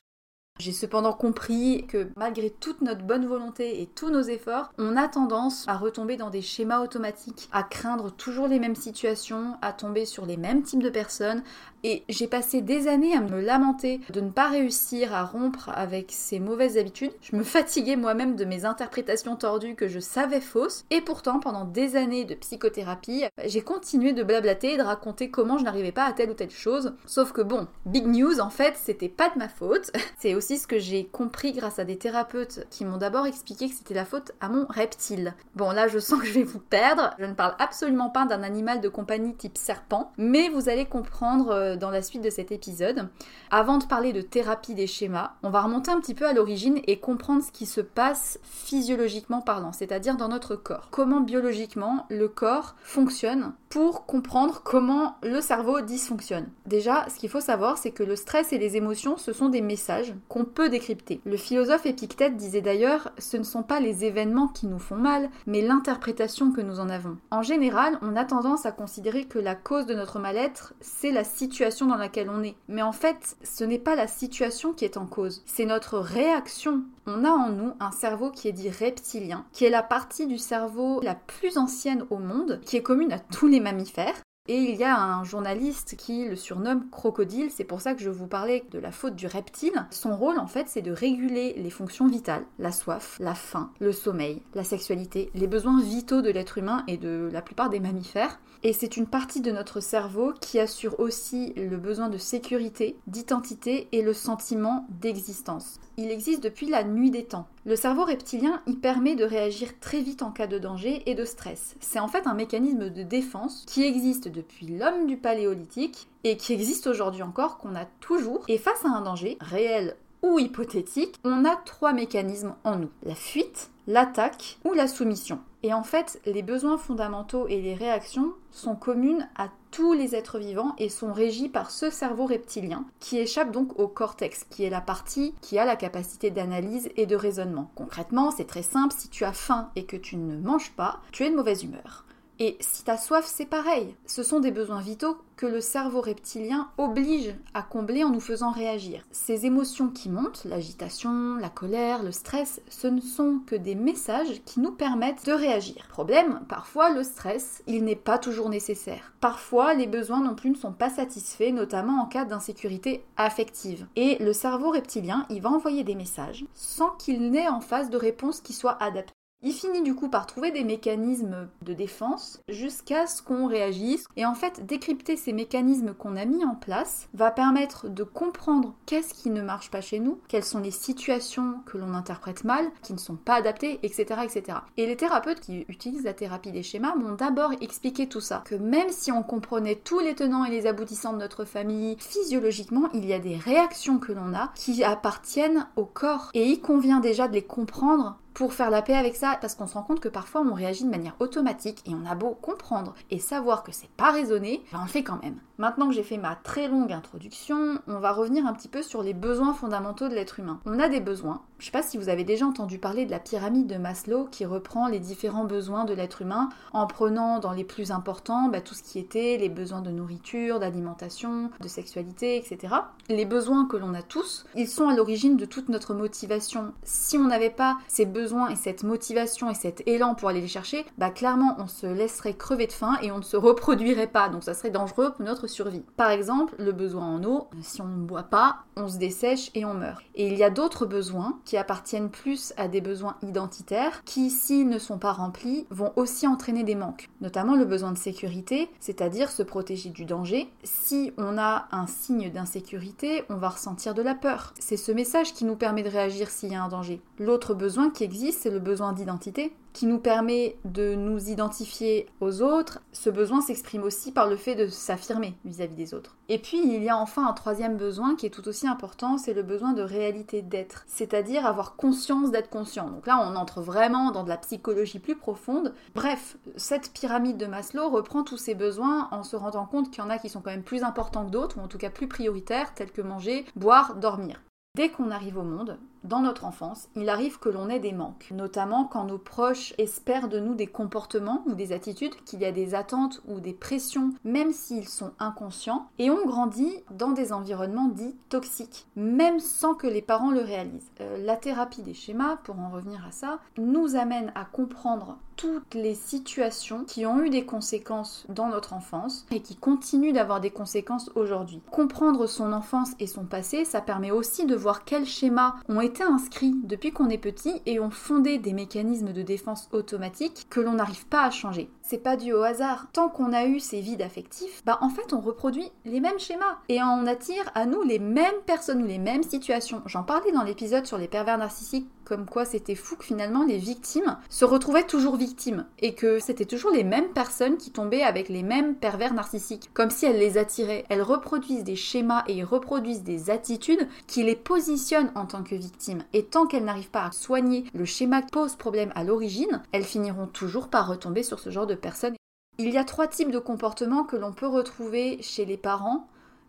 J'ai 0.61 0.71
cependant 0.71 1.13
compris 1.13 1.85
que 1.89 2.07
malgré 2.15 2.49
toute 2.49 2.81
notre 2.81 3.03
bonne 3.03 3.27
volonté 3.27 3.83
et 3.83 3.87
tous 3.87 4.09
nos 4.09 4.23
efforts, 4.23 4.73
on 4.79 4.97
a 4.97 5.09
tendance 5.09 5.65
à 5.67 5.77
retomber 5.77 6.17
dans 6.17 6.31
des 6.31 6.43
schémas 6.43 6.81
automatiques, 6.81 7.49
à 7.51 7.65
craindre 7.65 8.13
toujours 8.13 8.47
les 8.47 8.61
mêmes 8.61 8.77
situations, 8.77 9.57
à 9.63 9.73
tomber 9.73 10.05
sur 10.05 10.27
les 10.27 10.37
mêmes 10.37 10.63
types 10.63 10.83
de 10.83 10.91
personnes. 10.91 11.43
Et 11.83 12.05
j'ai 12.09 12.29
passé 12.29 12.63
des 12.63 12.87
années 12.87 13.15
à 13.15 13.21
me 13.21 13.41
lamenter 13.41 14.01
de 14.11 14.21
ne 14.21 14.31
pas 14.31 14.49
réussir 14.49 15.13
à 15.13 15.25
rompre 15.25 15.71
avec 15.75 16.13
ces 16.13 16.39
mauvaises 16.39 16.79
habitudes. 16.79 17.13
Je 17.21 17.37
me 17.37 17.43
fatiguais 17.43 17.97
moi-même 17.97 18.37
de 18.37 18.45
mes 18.47 18.65
interprétations 18.65 19.37
tordues 19.37 19.75
que 19.75 19.89
je 19.89 19.99
savais 19.99 20.41
fausses. 20.41 20.87
Et 20.91 21.01
pourtant, 21.03 21.41
pendant 21.41 21.65
des 21.65 21.97
années 21.97 22.25
de 22.25 22.35
psychothérapie, 22.35 23.25
j'ai 23.45 23.61
continué 23.61 24.13
de 24.13 24.23
blablater 24.23 24.75
et 24.75 24.77
de 24.79 24.83
raconter 24.83 25.31
comment 25.31 25.59
je 25.59 25.65
n'arrivais 25.65 25.93
pas 25.93 26.05
à 26.07 26.13
telle 26.13 26.31
ou 26.31 26.35
telle 26.35 26.51
chose. 26.51 26.95
Sauf 27.07 27.33
que 27.33 27.43
bon, 27.43 27.67
big 27.85 28.07
news, 28.07 28.41
en 28.41 28.51
fait, 28.51 28.77
c'était 28.77 29.11
pas 29.11 29.29
de 29.31 29.39
ma 29.39 29.49
faute. 29.49 29.91
C'est 30.19 30.35
ce 30.45 30.67
que 30.67 30.79
j'ai 30.79 31.07
compris 31.07 31.53
grâce 31.53 31.79
à 31.79 31.85
des 31.85 31.97
thérapeutes 31.97 32.67
qui 32.71 32.85
m'ont 32.85 32.99
d'abord 32.99 33.27
expliqué 33.27 33.69
que 33.69 33.75
c'était 33.75 33.95
la 33.95 34.05
faute 34.05 34.33
à 34.41 34.49
mon 34.49 34.67
reptile. 34.69 35.35
Bon, 35.55 35.71
là, 35.71 35.89
je 35.89 35.99
sens 35.99 36.21
que 36.21 36.27
je 36.27 36.35
vais 36.35 36.43
vous 36.43 36.59
perdre. 36.59 37.11
Je 37.19 37.25
ne 37.25 37.33
parle 37.33 37.55
absolument 37.59 38.11
pas 38.11 38.27
d'un 38.27 38.43
animal 38.43 38.81
de 38.81 38.89
compagnie 38.89 39.35
type 39.35 39.57
serpent, 39.57 40.13
mais 40.19 40.51
vous 40.51 40.69
allez 40.69 40.85
comprendre 40.85 41.51
euh, 41.51 41.77
dans 41.77 41.91
la 41.91 42.03
suite 42.03 42.23
de 42.23 42.31
cet 42.31 42.53
épisode. 42.53 43.09
Avant 43.51 43.79
de 43.79 43.85
parler 43.85 44.13
de 44.13 44.21
thérapie 44.21 44.75
des 44.75 44.87
schémas, 44.87 45.33
on 45.43 45.51
va 45.51 45.63
remonter 45.63 45.91
un 45.91 46.01
petit 46.01 46.15
peu 46.15 46.27
à 46.27 46.33
l'origine 46.33 46.81
et 46.87 46.99
comprendre 46.99 47.43
ce 47.43 47.51
qui 47.51 47.67
se 47.67 47.81
passe 47.81 48.39
physiologiquement 48.43 49.41
parlant, 49.41 49.73
c'est-à-dire 49.73 50.17
dans 50.17 50.29
notre 50.29 50.57
corps. 50.57 50.89
Comment 50.91 51.21
biologiquement 51.21 52.07
le 52.11 52.29
corps 52.29 52.75
fonctionne 52.83 53.53
pour 53.69 54.07
comprendre 54.07 54.63
comment 54.63 55.17
le 55.23 55.41
cerveau 55.41 55.81
dysfonctionne. 55.81 56.47
Déjà, 56.67 57.09
ce 57.09 57.17
qu'il 57.17 57.29
faut 57.29 57.41
savoir, 57.41 57.77
c'est 57.77 57.91
que 57.91 58.05
le 58.05 58.15
stress 58.15 58.53
et 58.53 58.59
les 58.59 58.77
émotions, 58.77 59.17
ce 59.17 59.33
sont 59.33 59.49
des 59.49 59.63
messages 59.63 60.15
peut 60.43 60.69
décrypter. 60.69 61.21
Le 61.25 61.37
philosophe 61.37 61.87
Épictète 61.87 62.37
disait 62.37 62.61
d'ailleurs, 62.61 63.13
ce 63.19 63.37
ne 63.37 63.45
sont 63.45 63.63
pas 63.63 63.79
les 63.79 64.05
événements 64.05 64.49
qui 64.49 64.67
nous 64.67 64.81
font 64.81 64.97
mal, 64.97 65.31
mais 65.47 65.63
l'interprétation 65.63 66.51
que 66.51 66.61
nous 66.61 66.81
en 66.81 66.89
avons. 66.89 67.17
En 67.31 67.43
général, 67.43 67.99
on 68.03 68.17
a 68.17 68.25
tendance 68.25 68.67
à 68.67 68.73
considérer 68.73 69.27
que 69.27 69.39
la 69.39 69.55
cause 69.55 69.87
de 69.87 69.95
notre 69.95 70.19
mal-être, 70.19 70.75
c'est 70.81 71.13
la 71.13 71.23
situation 71.23 71.87
dans 71.87 71.97
laquelle 71.97 72.31
on 72.31 72.43
est. 72.43 72.57
Mais 72.67 72.83
en 72.83 72.91
fait, 72.91 73.37
ce 73.45 73.63
n'est 73.63 73.79
pas 73.79 73.95
la 73.95 74.09
situation 74.09 74.73
qui 74.73 74.85
est 74.85 74.97
en 74.97 75.07
cause, 75.07 75.43
c'est 75.47 75.67
notre 75.67 75.99
réaction. 75.99 76.83
On 77.07 77.25
a 77.25 77.31
en 77.31 77.51
nous 77.51 77.75
un 77.79 77.93
cerveau 77.93 78.31
qui 78.31 78.49
est 78.49 78.53
dit 78.53 78.71
reptilien, 78.71 79.45
qui 79.53 79.65
est 79.65 79.71
la 79.71 79.83
partie 79.83 80.27
du 80.27 80.39
cerveau 80.39 81.01
la 81.03 81.15
plus 81.15 81.59
ancienne 81.59 82.05
au 82.11 82.19
monde, 82.19 82.61
qui 82.65 82.77
est 82.77 82.83
commune 82.83 83.13
à 83.13 83.19
tous 83.19 83.47
les 83.47 83.61
mammifères. 83.61 84.23
Et 84.47 84.59
il 84.59 84.77
y 84.77 84.85
a 84.85 85.01
un 85.01 85.25
journaliste 85.25 85.97
qui 85.97 86.29
le 86.29 86.37
surnomme 86.37 86.91
crocodile, 86.91 87.51
c'est 87.51 87.65
pour 87.65 87.81
ça 87.81 87.95
que 87.95 88.03
je 88.03 88.11
vous 88.11 88.27
parlais 88.27 88.63
de 88.73 88.79
la 88.79 88.93
faute 88.93 89.17
du 89.17 89.27
reptile. 89.27 89.87
Son 89.91 90.15
rôle 90.15 90.39
en 90.39 90.47
fait 90.47 90.69
c'est 90.69 90.83
de 90.83 90.93
réguler 90.93 91.55
les 91.57 91.71
fonctions 91.71 92.07
vitales, 92.07 92.45
la 92.59 92.71
soif, 92.71 93.17
la 93.21 93.35
faim, 93.35 93.71
le 93.81 93.91
sommeil, 93.91 94.43
la 94.55 94.63
sexualité, 94.63 95.31
les 95.35 95.47
besoins 95.47 95.81
vitaux 95.81 96.21
de 96.21 96.29
l'être 96.29 96.59
humain 96.59 96.85
et 96.89 96.99
de 96.99 97.31
la 97.33 97.41
plupart 97.41 97.71
des 97.71 97.81
mammifères. 97.81 98.39
Et 98.67 98.73
c'est 98.73 98.97
une 98.97 99.07
partie 99.07 99.43
de 99.43 99.53
notre 99.53 99.81
cerveau 99.81 100.33
qui 100.41 100.59
assure 100.59 100.99
aussi 100.99 101.53
le 101.55 101.77
besoin 101.77 102.09
de 102.09 102.17
sécurité, 102.17 102.97
d'identité 103.07 103.89
et 103.93 104.01
le 104.01 104.15
sentiment 104.15 104.87
d'existence. 105.03 105.79
Il 105.99 106.11
existe 106.11 106.43
depuis 106.43 106.71
la 106.71 106.83
nuit 106.83 107.11
des 107.11 107.27
temps. 107.27 107.47
Le 107.67 107.77
cerveau 107.77 108.07
reptilien 108.07 108.63
y 108.67 108.77
permet 108.77 109.17
de 109.17 109.25
réagir 109.25 109.79
très 109.81 110.01
vite 110.01 110.23
en 110.23 110.31
cas 110.31 110.47
de 110.47 110.59
danger 110.59 111.03
et 111.05 111.15
de 111.15 111.27
stress. 111.27 111.77
C'est 111.81 112.01
en 112.01 112.09
fait 112.09 112.27
un 112.27 112.33
mécanisme 112.33 112.89
de 112.89 113.03
défense 113.03 113.67
qui 113.67 113.85
existe 113.85 114.29
depuis 114.29 114.67
l'homme 114.67 115.07
du 115.07 115.19
paléolithique 115.19 116.09
et 116.25 116.39
qui 116.39 116.55
existe 116.55 116.87
aujourd'hui 116.87 117.23
encore, 117.23 117.59
qu'on 117.59 117.77
a 117.77 117.85
toujours. 118.01 118.45
Et 118.49 118.57
face 118.57 118.83
à 118.87 118.89
un 118.89 119.03
danger, 119.03 119.37
réel 119.43 119.95
ou 120.25 120.39
hypothétique, 120.39 121.17
on 121.23 121.45
a 121.45 121.55
trois 121.55 121.93
mécanismes 121.93 122.55
en 122.65 122.77
nous. 122.77 122.89
La 123.03 123.15
fuite, 123.15 123.71
l'attaque 123.87 124.59
ou 124.65 124.73
la 124.73 124.89
soumission. 124.89 125.39
Et 125.63 125.75
en 125.75 125.83
fait, 125.83 126.19
les 126.25 126.43
besoins 126.43 126.79
fondamentaux 126.79 127.47
et 127.47 127.61
les 127.61 127.75
réactions 127.75 128.33
sont 128.51 128.75
communes 128.75 129.29
à 129.37 129.49
tous 129.71 129.93
les 129.93 130.15
êtres 130.15 130.39
vivants 130.39 130.75
et 130.79 130.89
sont 130.89 131.13
régis 131.13 131.49
par 131.49 131.71
ce 131.71 131.91
cerveau 131.91 132.25
reptilien 132.25 132.87
qui 133.01 133.19
échappe 133.19 133.51
donc 133.51 133.79
au 133.79 133.87
cortex, 133.87 134.45
qui 134.49 134.65
est 134.65 134.71
la 134.71 134.81
partie 134.81 135.35
qui 135.43 135.59
a 135.59 135.67
la 135.67 135.77
capacité 135.77 136.31
d'analyse 136.31 136.89
et 136.97 137.05
de 137.05 137.17
raisonnement. 137.17 137.71
Concrètement, 137.75 138.31
c'est 138.31 138.47
très 138.47 138.63
simple, 138.63 138.95
si 138.97 139.11
tu 139.11 139.25
as 139.25 139.35
faim 139.35 139.69
et 139.77 139.85
que 139.85 139.97
tu 139.97 140.17
ne 140.17 140.39
manges 140.39 140.73
pas, 140.73 141.01
tu 141.13 141.25
es 141.25 141.31
de 141.31 141.37
mauvaise 141.37 141.65
humeur. 141.65 142.07
Et 142.41 142.57
si 142.61 142.83
t'as 142.83 142.97
soif, 142.97 143.25
c'est 143.27 143.47
pareil. 143.47 143.95
Ce 144.07 144.23
sont 144.23 144.41
des 144.41 144.51
besoins 144.51 144.81
vitaux 144.81 145.17
que 145.37 145.47
le 145.47 145.61
cerveau 145.61 146.01
reptilien 146.01 146.69
oblige 146.79 147.35
à 147.55 147.63
combler 147.63 148.03
en 148.03 148.11
nous 148.11 148.21
faisant 148.21 148.51
réagir. 148.51 149.05
Ces 149.13 149.47
émotions 149.47 149.89
qui 149.89 150.09
montent, 150.09 150.45
l'agitation, 150.45 151.37
la 151.37 151.49
colère, 151.49 152.03
le 152.03 152.13
stress, 152.13 152.61
ce 152.69 152.87
ne 152.87 153.01
sont 153.01 153.41
que 153.47 153.57
des 153.57 153.75
messages 153.75 154.43
qui 154.45 154.61
nous 154.61 154.73
permettent 154.73 155.27
de 155.27 155.33
réagir. 155.33 155.87
Problème, 155.89 156.41
parfois 156.49 156.91
le 156.91 157.05
stress, 157.05 157.63
il 157.67 157.85
n'est 157.85 157.97
pas 157.97 158.19
toujours 158.19 158.49
nécessaire. 158.49 159.13
Parfois, 159.21 159.75
les 159.75 159.87
besoins 159.87 160.23
non 160.23 160.35
plus 160.35 160.51
ne 160.51 160.57
sont 160.57 160.73
pas 160.73 160.91
satisfaits, 160.91 161.53
notamment 161.53 162.03
en 162.03 162.07
cas 162.07 162.25
d'insécurité 162.25 163.05
affective. 163.17 163.87
Et 163.97 164.23
le 164.23 164.33
cerveau 164.33 164.71
reptilien, 164.71 165.27
il 165.31 165.41
va 165.41 165.51
envoyer 165.51 165.85
des 165.85 165.95
messages 165.95 166.45
sans 166.53 166.91
qu'il 166.91 167.31
n'ait 167.31 167.49
en 167.49 167.61
face 167.61 167.91
de 167.91 167.97
réponse 167.97 168.41
qui 168.41 168.53
soit 168.53 168.83
adaptée. 168.83 169.15
Il 169.47 169.53
finit 169.53 169.83
du 169.83 169.95
coup 169.95 170.09
par 170.09 170.27
trouver 170.27 170.53
des 170.53 170.65
mécanismes 170.65 171.49
de 171.61 171.75
défense 171.75 172.41
jusqu'à 172.49 173.07
ce 173.07 173.21
qu'on 173.21 173.47
réagisse. 173.47 174.07
Et 174.17 174.25
en 174.25 174.35
fait, 174.35 174.65
décrypter 174.65 175.19
ces 175.19 175.35
mécanismes 175.35 175.93
qu'on 175.93 176.17
a 176.17 176.25
mis 176.25 176.47
en 176.47 176.55
place 176.55 177.09
va 177.13 177.31
permettre 177.31 177.91
de 177.91 178.05
comprendre 178.05 178.75
qu'est-ce 178.87 179.13
qui 179.13 179.29
ne 179.29 179.43
marche 179.43 179.71
pas 179.71 179.83
chez 179.83 179.99
nous, 179.99 180.19
quelles 180.29 180.45
sont 180.45 180.61
les 180.61 180.71
situations 180.71 181.57
que 181.67 181.77
l'on 181.77 181.93
interprète 181.93 182.45
mal, 182.45 182.65
qui 182.81 182.95
ne 182.95 182.99
sont 182.99 183.17
pas 183.17 183.35
adaptées, 183.35 183.81
etc., 183.83 184.23
etc. 184.25 184.61
Et 184.79 184.87
les 184.87 184.97
thérapeutes 184.97 185.41
qui 185.41 185.67
utilisent 185.69 186.05
la 186.05 186.15
thérapie 186.15 186.51
des 186.51 186.63
schémas 186.63 186.95
m'ont 186.95 187.15
d'abord 187.15 187.53
expliqué 187.61 188.09
tout 188.09 188.23
ça. 188.23 188.45
Que 188.47 188.55
même 188.55 188.89
si 188.89 189.13
on 189.13 189.23
comprenait 189.23 189.77
tous 189.77 189.99
les 189.99 190.15
tenants 190.15 190.47
et 190.47 190.51
les 190.51 190.67
aboutissants 190.67 191.13
de 191.13 191.19
notre 191.19 191.45
famille, 191.45 191.99
physiologiquement, 191.99 192.89
il 192.95 193.05
y 193.05 193.13
a 193.13 193.19
des 193.19 193.37
réactions 193.37 193.99
que 193.99 194.13
l'on 194.13 194.33
a 194.33 194.53
qui 194.55 194.83
appartiennent 194.83 195.67
au 195.77 195.85
corps. 195.85 196.31
Et 196.33 196.47
il 196.47 196.63
convient 196.63 197.01
déjà 197.01 197.29
de 197.29 197.35
les 197.35 197.45
comprendre 197.45 198.17
pour 198.35 198.53
faire 198.53 198.71
la 198.71 198.83
paix 198.83 198.95
avec 198.95 199.17
ça, 199.17 199.39
parce 199.41 199.55
qu'on 199.55 199.67
se 199.67 199.75
rend 199.75 199.83
compte 199.83 200.01
que 200.01 200.09
parfois 200.09 200.43
on 200.43 200.55
réagit 200.55 200.85
de 200.85 200.91
manière 200.91 201.15
automatique 201.21 201.83
et 201.87 201.95
on 201.95 202.05
a 202.05 202.15
beau 202.15 202.31
comprendre 202.31 202.95
et 203.11 203.19
savoir 203.19 203.63
que 203.63 203.73
c'est 203.73 203.91
pas 203.91 204.11
raisonné, 204.11 204.63
ben 204.73 204.81
on 204.81 204.85
le 204.85 204.91
fait 204.91 205.05
quand 205.05 205.23
même. 205.23 205.39
Maintenant 205.57 205.87
que 205.89 205.95
j'ai 205.95 206.03
fait 206.03 206.19
ma 206.19 206.35
très 206.35 206.67
longue 206.67 206.93
introduction, 206.93 207.79
on 207.87 208.01
va 208.01 208.11
revenir 208.11 208.45
un 208.45 208.53
petit 208.53 208.67
peu 208.67 208.83
sur 208.83 209.05
les 209.05 209.15
besoins 209.15 209.55
fondamentaux 209.55 210.09
de 210.09 210.15
l'être 210.15 210.41
humain. 210.41 210.59
On 210.67 210.81
a 210.81 210.89
des 210.89 210.99
besoins. 210.99 211.43
Je 211.59 211.67
sais 211.67 211.71
pas 211.71 211.83
si 211.83 211.97
vous 211.97 212.09
avez 212.09 212.25
déjà 212.25 212.45
entendu 212.45 212.79
parler 212.79 213.07
de 213.07 213.13
la 213.13 213.21
pyramide 213.21 213.69
de 213.69 213.77
Maslow 213.77 214.25
qui 214.25 214.45
reprend 214.45 214.89
les 214.89 214.99
différents 214.99 215.45
besoins 215.45 215.85
de 215.85 215.95
l'être 215.95 216.23
humain 216.23 216.49
en 216.73 216.89
prenant 216.89 217.39
dans 217.39 217.53
les 217.53 217.63
plus 217.63 217.93
importants 217.93 218.49
ben, 218.49 218.61
tout 218.61 218.75
ce 218.75 218.83
qui 218.83 218.99
était 218.99 219.37
les 219.39 219.49
besoins 219.49 219.81
de 219.81 219.93
nourriture, 219.93 220.59
d'alimentation, 220.59 221.51
de 221.61 221.69
sexualité, 221.69 222.37
etc. 222.37 222.75
Les 223.09 223.25
besoins 223.25 223.67
que 223.67 223.77
l'on 223.77 223.95
a 223.95 224.03
tous, 224.03 224.45
ils 224.57 224.69
sont 224.69 224.89
à 224.89 224.97
l'origine 224.97 225.37
de 225.37 225.45
toute 225.45 225.69
notre 225.69 225.95
motivation. 225.95 226.73
Si 226.83 227.17
on 227.17 227.29
n'avait 227.29 227.49
pas 227.49 227.79
ces 227.87 228.07
besoins 228.07 228.24
et 228.49 228.57
cette 228.57 228.83
motivation 228.83 229.51
et 229.51 229.55
cet 229.55 229.87
élan 229.87 230.15
pour 230.15 230.29
aller 230.29 230.41
les 230.41 230.49
chercher, 230.49 230.85
bah 230.99 231.11
clairement 231.11 231.57
on 231.59 231.67
se 231.67 231.87
laisserait 231.87 232.35
crever 232.35 232.67
de 232.67 232.73
faim 232.73 232.97
et 233.03 233.13
on 233.13 233.19
ne 233.19 233.23
se 233.23 233.37
reproduirait 233.37 234.07
pas, 234.07 234.29
donc 234.29 234.43
ça 234.43 234.55
serait 234.55 234.71
dangereux 234.71 235.13
pour 235.13 235.25
notre 235.25 235.47
survie. 235.47 235.85
Par 235.97 236.11
exemple, 236.11 236.55
le 236.59 236.73
besoin 236.73 237.07
en 237.07 237.25
eau, 237.25 237.49
si 237.63 237.81
on 237.83 237.87
ne 237.87 238.05
boit 238.05 238.25
pas, 238.25 238.65
on 238.77 238.89
se 238.89 238.99
dessèche 238.99 239.51
et 239.55 239.65
on 239.65 239.75
meurt. 239.75 240.03
Et 240.15 240.29
il 240.29 240.37
y 240.37 240.45
a 240.45 240.51
d'autres 240.51 240.87
besoins 240.87 241.39
qui 241.45 241.57
appartiennent 241.57 242.11
plus 242.11 242.53
à 242.57 242.69
des 242.69 242.81
besoins 242.81 243.17
identitaires 243.23 244.03
qui, 244.05 244.31
s'ils 244.31 244.69
ne 244.69 244.79
sont 244.79 244.99
pas 244.99 245.13
remplis, 245.13 245.67
vont 245.71 245.93
aussi 245.97 246.27
entraîner 246.27 246.65
des 246.65 246.75
manques, 246.75 247.11
notamment 247.21 247.55
le 247.55 247.65
besoin 247.65 247.93
de 247.93 247.99
sécurité, 247.99 248.71
c'est-à-dire 248.81 249.31
se 249.31 249.43
protéger 249.43 249.91
du 249.91 250.05
danger. 250.05 250.51
Si 250.63 251.13
on 251.19 251.39
a 251.39 251.69
un 251.73 251.87
signe 251.87 252.31
d'insécurité, 252.31 253.25
on 253.29 253.37
va 253.37 253.51
ressentir 253.51 253.95
de 253.95 254.03
la 254.03 254.15
peur. 254.15 254.55
C'est 254.59 254.77
ce 254.77 254.93
message 254.93 255.35
qui 255.35 255.45
nous 255.45 255.57
permet 255.57 255.83
de 255.83 255.89
réagir 255.89 256.31
s'il 256.31 256.53
y 256.53 256.55
a 256.55 256.63
un 256.63 256.69
danger. 256.69 257.01
L'autre 257.19 257.55
besoin 257.55 257.91
qui 257.91 258.05
existe, 258.05 258.14
c'est 258.15 258.51
le 258.51 258.59
besoin 258.59 258.93
d'identité 258.93 259.55
qui 259.73 259.87
nous 259.87 259.99
permet 259.99 260.57
de 260.65 260.95
nous 260.95 261.31
identifier 261.31 262.07
aux 262.21 262.43
autres. 262.43 262.81
Ce 262.93 263.11
besoin 263.11 263.41
s'exprime 263.41 263.83
aussi 263.83 264.13
par 264.13 264.29
le 264.29 264.37
fait 264.37 264.55
de 264.55 264.69
s'affirmer 264.69 265.37
vis-à-vis 265.45 265.75
des 265.75 265.95
autres. 265.95 266.17
Et 266.29 266.39
puis 266.39 266.61
il 266.63 266.83
y 266.83 266.89
a 266.89 266.97
enfin 266.97 267.27
un 267.27 267.33
troisième 267.33 267.77
besoin 267.77 268.15
qui 268.15 268.27
est 268.27 268.31
tout 268.31 268.47
aussi 268.49 268.69
important, 268.69 269.19
c'est 269.19 269.35
le 269.35 269.43
besoin 269.43 269.73
de 269.73 269.83
réalité 269.83 270.43
d'être, 270.43 270.85
c'est-à-dire 270.87 271.45
avoir 271.45 271.77
conscience 271.77 272.31
d'être 272.31 272.51
conscient. 272.51 272.89
Donc 272.89 273.07
là 273.07 273.19
on 273.21 273.37
entre 273.37 273.61
vraiment 273.61 274.13
dans 274.13 274.23
de 274.23 274.29
la 274.29 274.37
psychologie 274.37 275.01
plus 275.01 275.17
profonde. 275.17 275.75
Bref, 275.95 276.37
cette 276.57 276.93
pyramide 276.93 277.37
de 277.37 277.47
Maslow 277.47 277.91
reprend 277.91 278.23
tous 278.23 278.39
ces 278.39 278.55
besoins 278.55 279.09
en 279.11 279.25
se 279.25 279.37
rendant 279.37 279.67
compte 279.67 279.91
qu'il 279.91 280.03
y 280.03 280.07
en 280.07 280.11
a 280.11 280.19
qui 280.19 280.29
sont 280.29 280.41
quand 280.41 280.51
même 280.51 280.63
plus 280.63 280.85
importants 280.85 281.25
que 281.27 281.31
d'autres, 281.31 281.59
ou 281.59 281.63
en 281.63 281.69
tout 281.69 281.79
cas 281.79 281.91
plus 281.91 282.09
prioritaires, 282.09 282.75
tels 282.75 282.93
que 282.93 283.03
manger, 283.03 283.45
boire, 283.57 283.97
dormir. 283.97 284.41
Dès 284.77 284.89
qu'on 284.89 285.11
arrive 285.11 285.39
au 285.39 285.43
monde, 285.43 285.79
dans 286.05 286.21
notre 286.21 286.45
enfance, 286.45 286.89
il 286.97 287.09
arrive 287.09 287.39
que 287.39 287.49
l'on 287.49 287.69
ait 287.69 287.81
des 287.81 287.93
manques, 287.93 288.31
notamment 288.31 288.85
quand 288.85 289.05
nos 289.05 289.19
proches 289.19 289.73
espèrent 289.79 290.29
de 290.29 290.39
nous 290.39 290.55
des 290.55 290.67
comportements 290.67 291.43
ou 291.47 291.55
des 291.55 291.73
attitudes, 291.73 292.15
qu'il 292.25 292.41
y 292.41 292.45
a 292.45 292.53
des 292.53 292.75
attentes 292.75 293.23
ou 293.27 293.41
des 293.41 293.55
pressions, 293.55 294.11
même 294.25 294.53
s'ils 294.53 294.89
sont 294.89 295.13
inconscients, 295.19 295.89
et 295.99 296.11
on 296.11 296.27
grandit 296.27 296.85
dans 296.91 297.13
des 297.13 297.33
environnements 297.33 297.89
dits 297.89 298.17
toxiques, 298.29 298.87
même 298.97 299.41
sans 299.41 299.75
que 299.75 299.87
les 299.87 300.03
parents 300.03 300.31
le 300.31 300.41
réalisent. 300.41 300.91
Euh, 301.01 301.25
la 301.25 301.37
thérapie 301.37 301.83
des 301.83 301.95
schémas, 301.95 302.37
pour 302.37 302.59
en 302.61 302.71
revenir 302.71 303.05
à 303.07 303.11
ça, 303.11 303.39
nous 303.57 303.97
amène 303.97 304.33
à 304.35 304.45
comprendre 304.45 305.17
toutes 305.37 305.75
les 305.75 305.95
situations 305.95 306.85
qui 306.85 307.07
ont 307.07 307.21
eu 307.21 307.31
des 307.31 307.45
conséquences 307.45 308.25
dans 308.29 308.49
notre 308.49 308.73
enfance 308.73 309.27
et 309.33 309.41
qui 309.41 309.57
continuent 309.57 310.13
d'avoir 310.13 310.41
des 310.41 310.51
conséquences 310.51 311.11
aujourd'hui. 311.17 311.61
Comprendre 311.71 312.27
son 312.27 312.53
enfance 312.53 312.93
et 313.01 313.07
son 313.07 313.25
passé, 313.25 313.65
ça 313.65 313.81
permet 313.81 314.11
aussi 314.11 314.47
de 314.47 314.55
voir 314.55 314.85
quels 314.85 315.07
schémas 315.07 315.55
ont 315.69 315.81
été 315.81 315.94
inscrits 316.03 316.55
depuis 316.65 316.93
qu'on 316.93 317.09
est 317.09 317.19
petit 317.19 317.63
et 317.67 317.81
ont 317.81 317.91
fondé 317.91 318.39
des 318.39 318.53
mécanismes 318.53 319.13
de 319.13 319.23
défense 319.23 319.69
automatiques 319.73 320.47
que 320.51 320.61
l'on 320.61 320.75
n'arrive 320.75 321.07
pas 321.07 321.25
à 321.25 321.31
changer. 321.31 321.71
C'est 321.83 321.99
pas 321.99 322.17
dû 322.17 322.33
au 322.33 322.43
hasard. 322.43 322.89
Tant 322.93 323.09
qu'on 323.09 323.33
a 323.33 323.47
eu 323.47 323.61
ces 323.61 323.81
vides 323.81 324.03
affectifs, 324.03 324.63
bah 324.65 324.79
en 324.81 324.89
fait 324.89 325.13
on 325.13 325.21
reproduit 325.21 325.71
les 325.85 326.01
mêmes 326.01 326.19
schémas 326.19 326.59
et 326.69 326.83
on 326.83 327.07
attire 327.07 327.51
à 327.55 327.67
nous 327.67 327.83
les 327.83 327.99
mêmes 327.99 328.41
personnes 328.47 328.83
ou 328.83 328.87
les 328.87 328.99
mêmes 328.99 329.23
situations. 329.23 329.83
J'en 329.87 330.03
parlais 330.03 330.33
dans 330.33 330.43
l'épisode 330.43 330.87
sur 330.87 330.99
les 330.99 331.09
pervers 331.09 331.39
narcissiques 331.39 331.89
comme 332.05 332.27
quoi 332.27 332.45
c'était 332.45 332.75
fou 332.75 332.97
que 332.97 333.05
finalement 333.05 333.45
les 333.45 333.59
victimes 333.59 334.17
se 334.29 334.45
retrouvaient 334.45 334.87
toujours 334.87 335.17
victimes 335.17 335.67
et 335.81 335.95
que 335.95 336.19
c'était 336.19 336.45
toujours 336.45 336.71
les 336.71 336.85
mêmes 336.85 337.13
personnes 337.13 337.57
qui 337.57 337.71
tombaient 337.71 338.03
avec 338.03 338.29
les 338.29 338.43
mêmes 338.43 338.75
pervers 338.75 339.15
narcissiques, 339.15 339.71
comme 339.75 339.91
si 339.91 340.07
elles 340.07 340.19
les 340.19 340.39
attiraient. 340.39 340.85
Elles 340.89 341.03
reproduisent 341.03 341.65
des 341.65 341.77
schémas 341.77 342.25
et 342.29 342.45
reproduisent 342.45 343.03
des 343.03 343.31
attitudes 343.31 343.89
qui 344.07 344.23
les 344.23 344.37
positionnent 344.37 345.13
en 345.15 345.27
tant 345.27 345.43
que 345.43 345.55
victimes. 345.55 346.05
Et 346.13 346.25
tant 346.25 346.47
qu'elles 346.47 346.65
n'arrivent 346.65 346.91
pas 346.91 347.07
à 347.07 347.13
soigner 347.13 347.65
le 347.75 347.85
schéma 347.85 348.23
qui 348.23 348.31
pose 348.31 348.57
problème 348.57 348.93
à 348.95 349.05
l'origine, 349.05 349.63
elles 349.73 349.85
finiront 349.85 350.27
toujours 350.27 350.69
par 350.69 350.89
retomber 350.89 351.23
sur 351.23 351.39
ce 351.39 351.51
genre 351.51 351.67
de 351.67 351.75
personnes. 351.75 352.15
Il 352.59 352.71
y 352.71 352.79
a 352.79 352.85
trois 352.85 353.09
types 353.09 353.33
de 353.33 353.41
comportements 353.41 354.05
que 354.05 354.17
l'on 354.17 354.33
peut 354.33 354.47
retrouver 354.47 355.19
chez 355.23 355.45
les 355.45 355.57
parents 355.57 356.07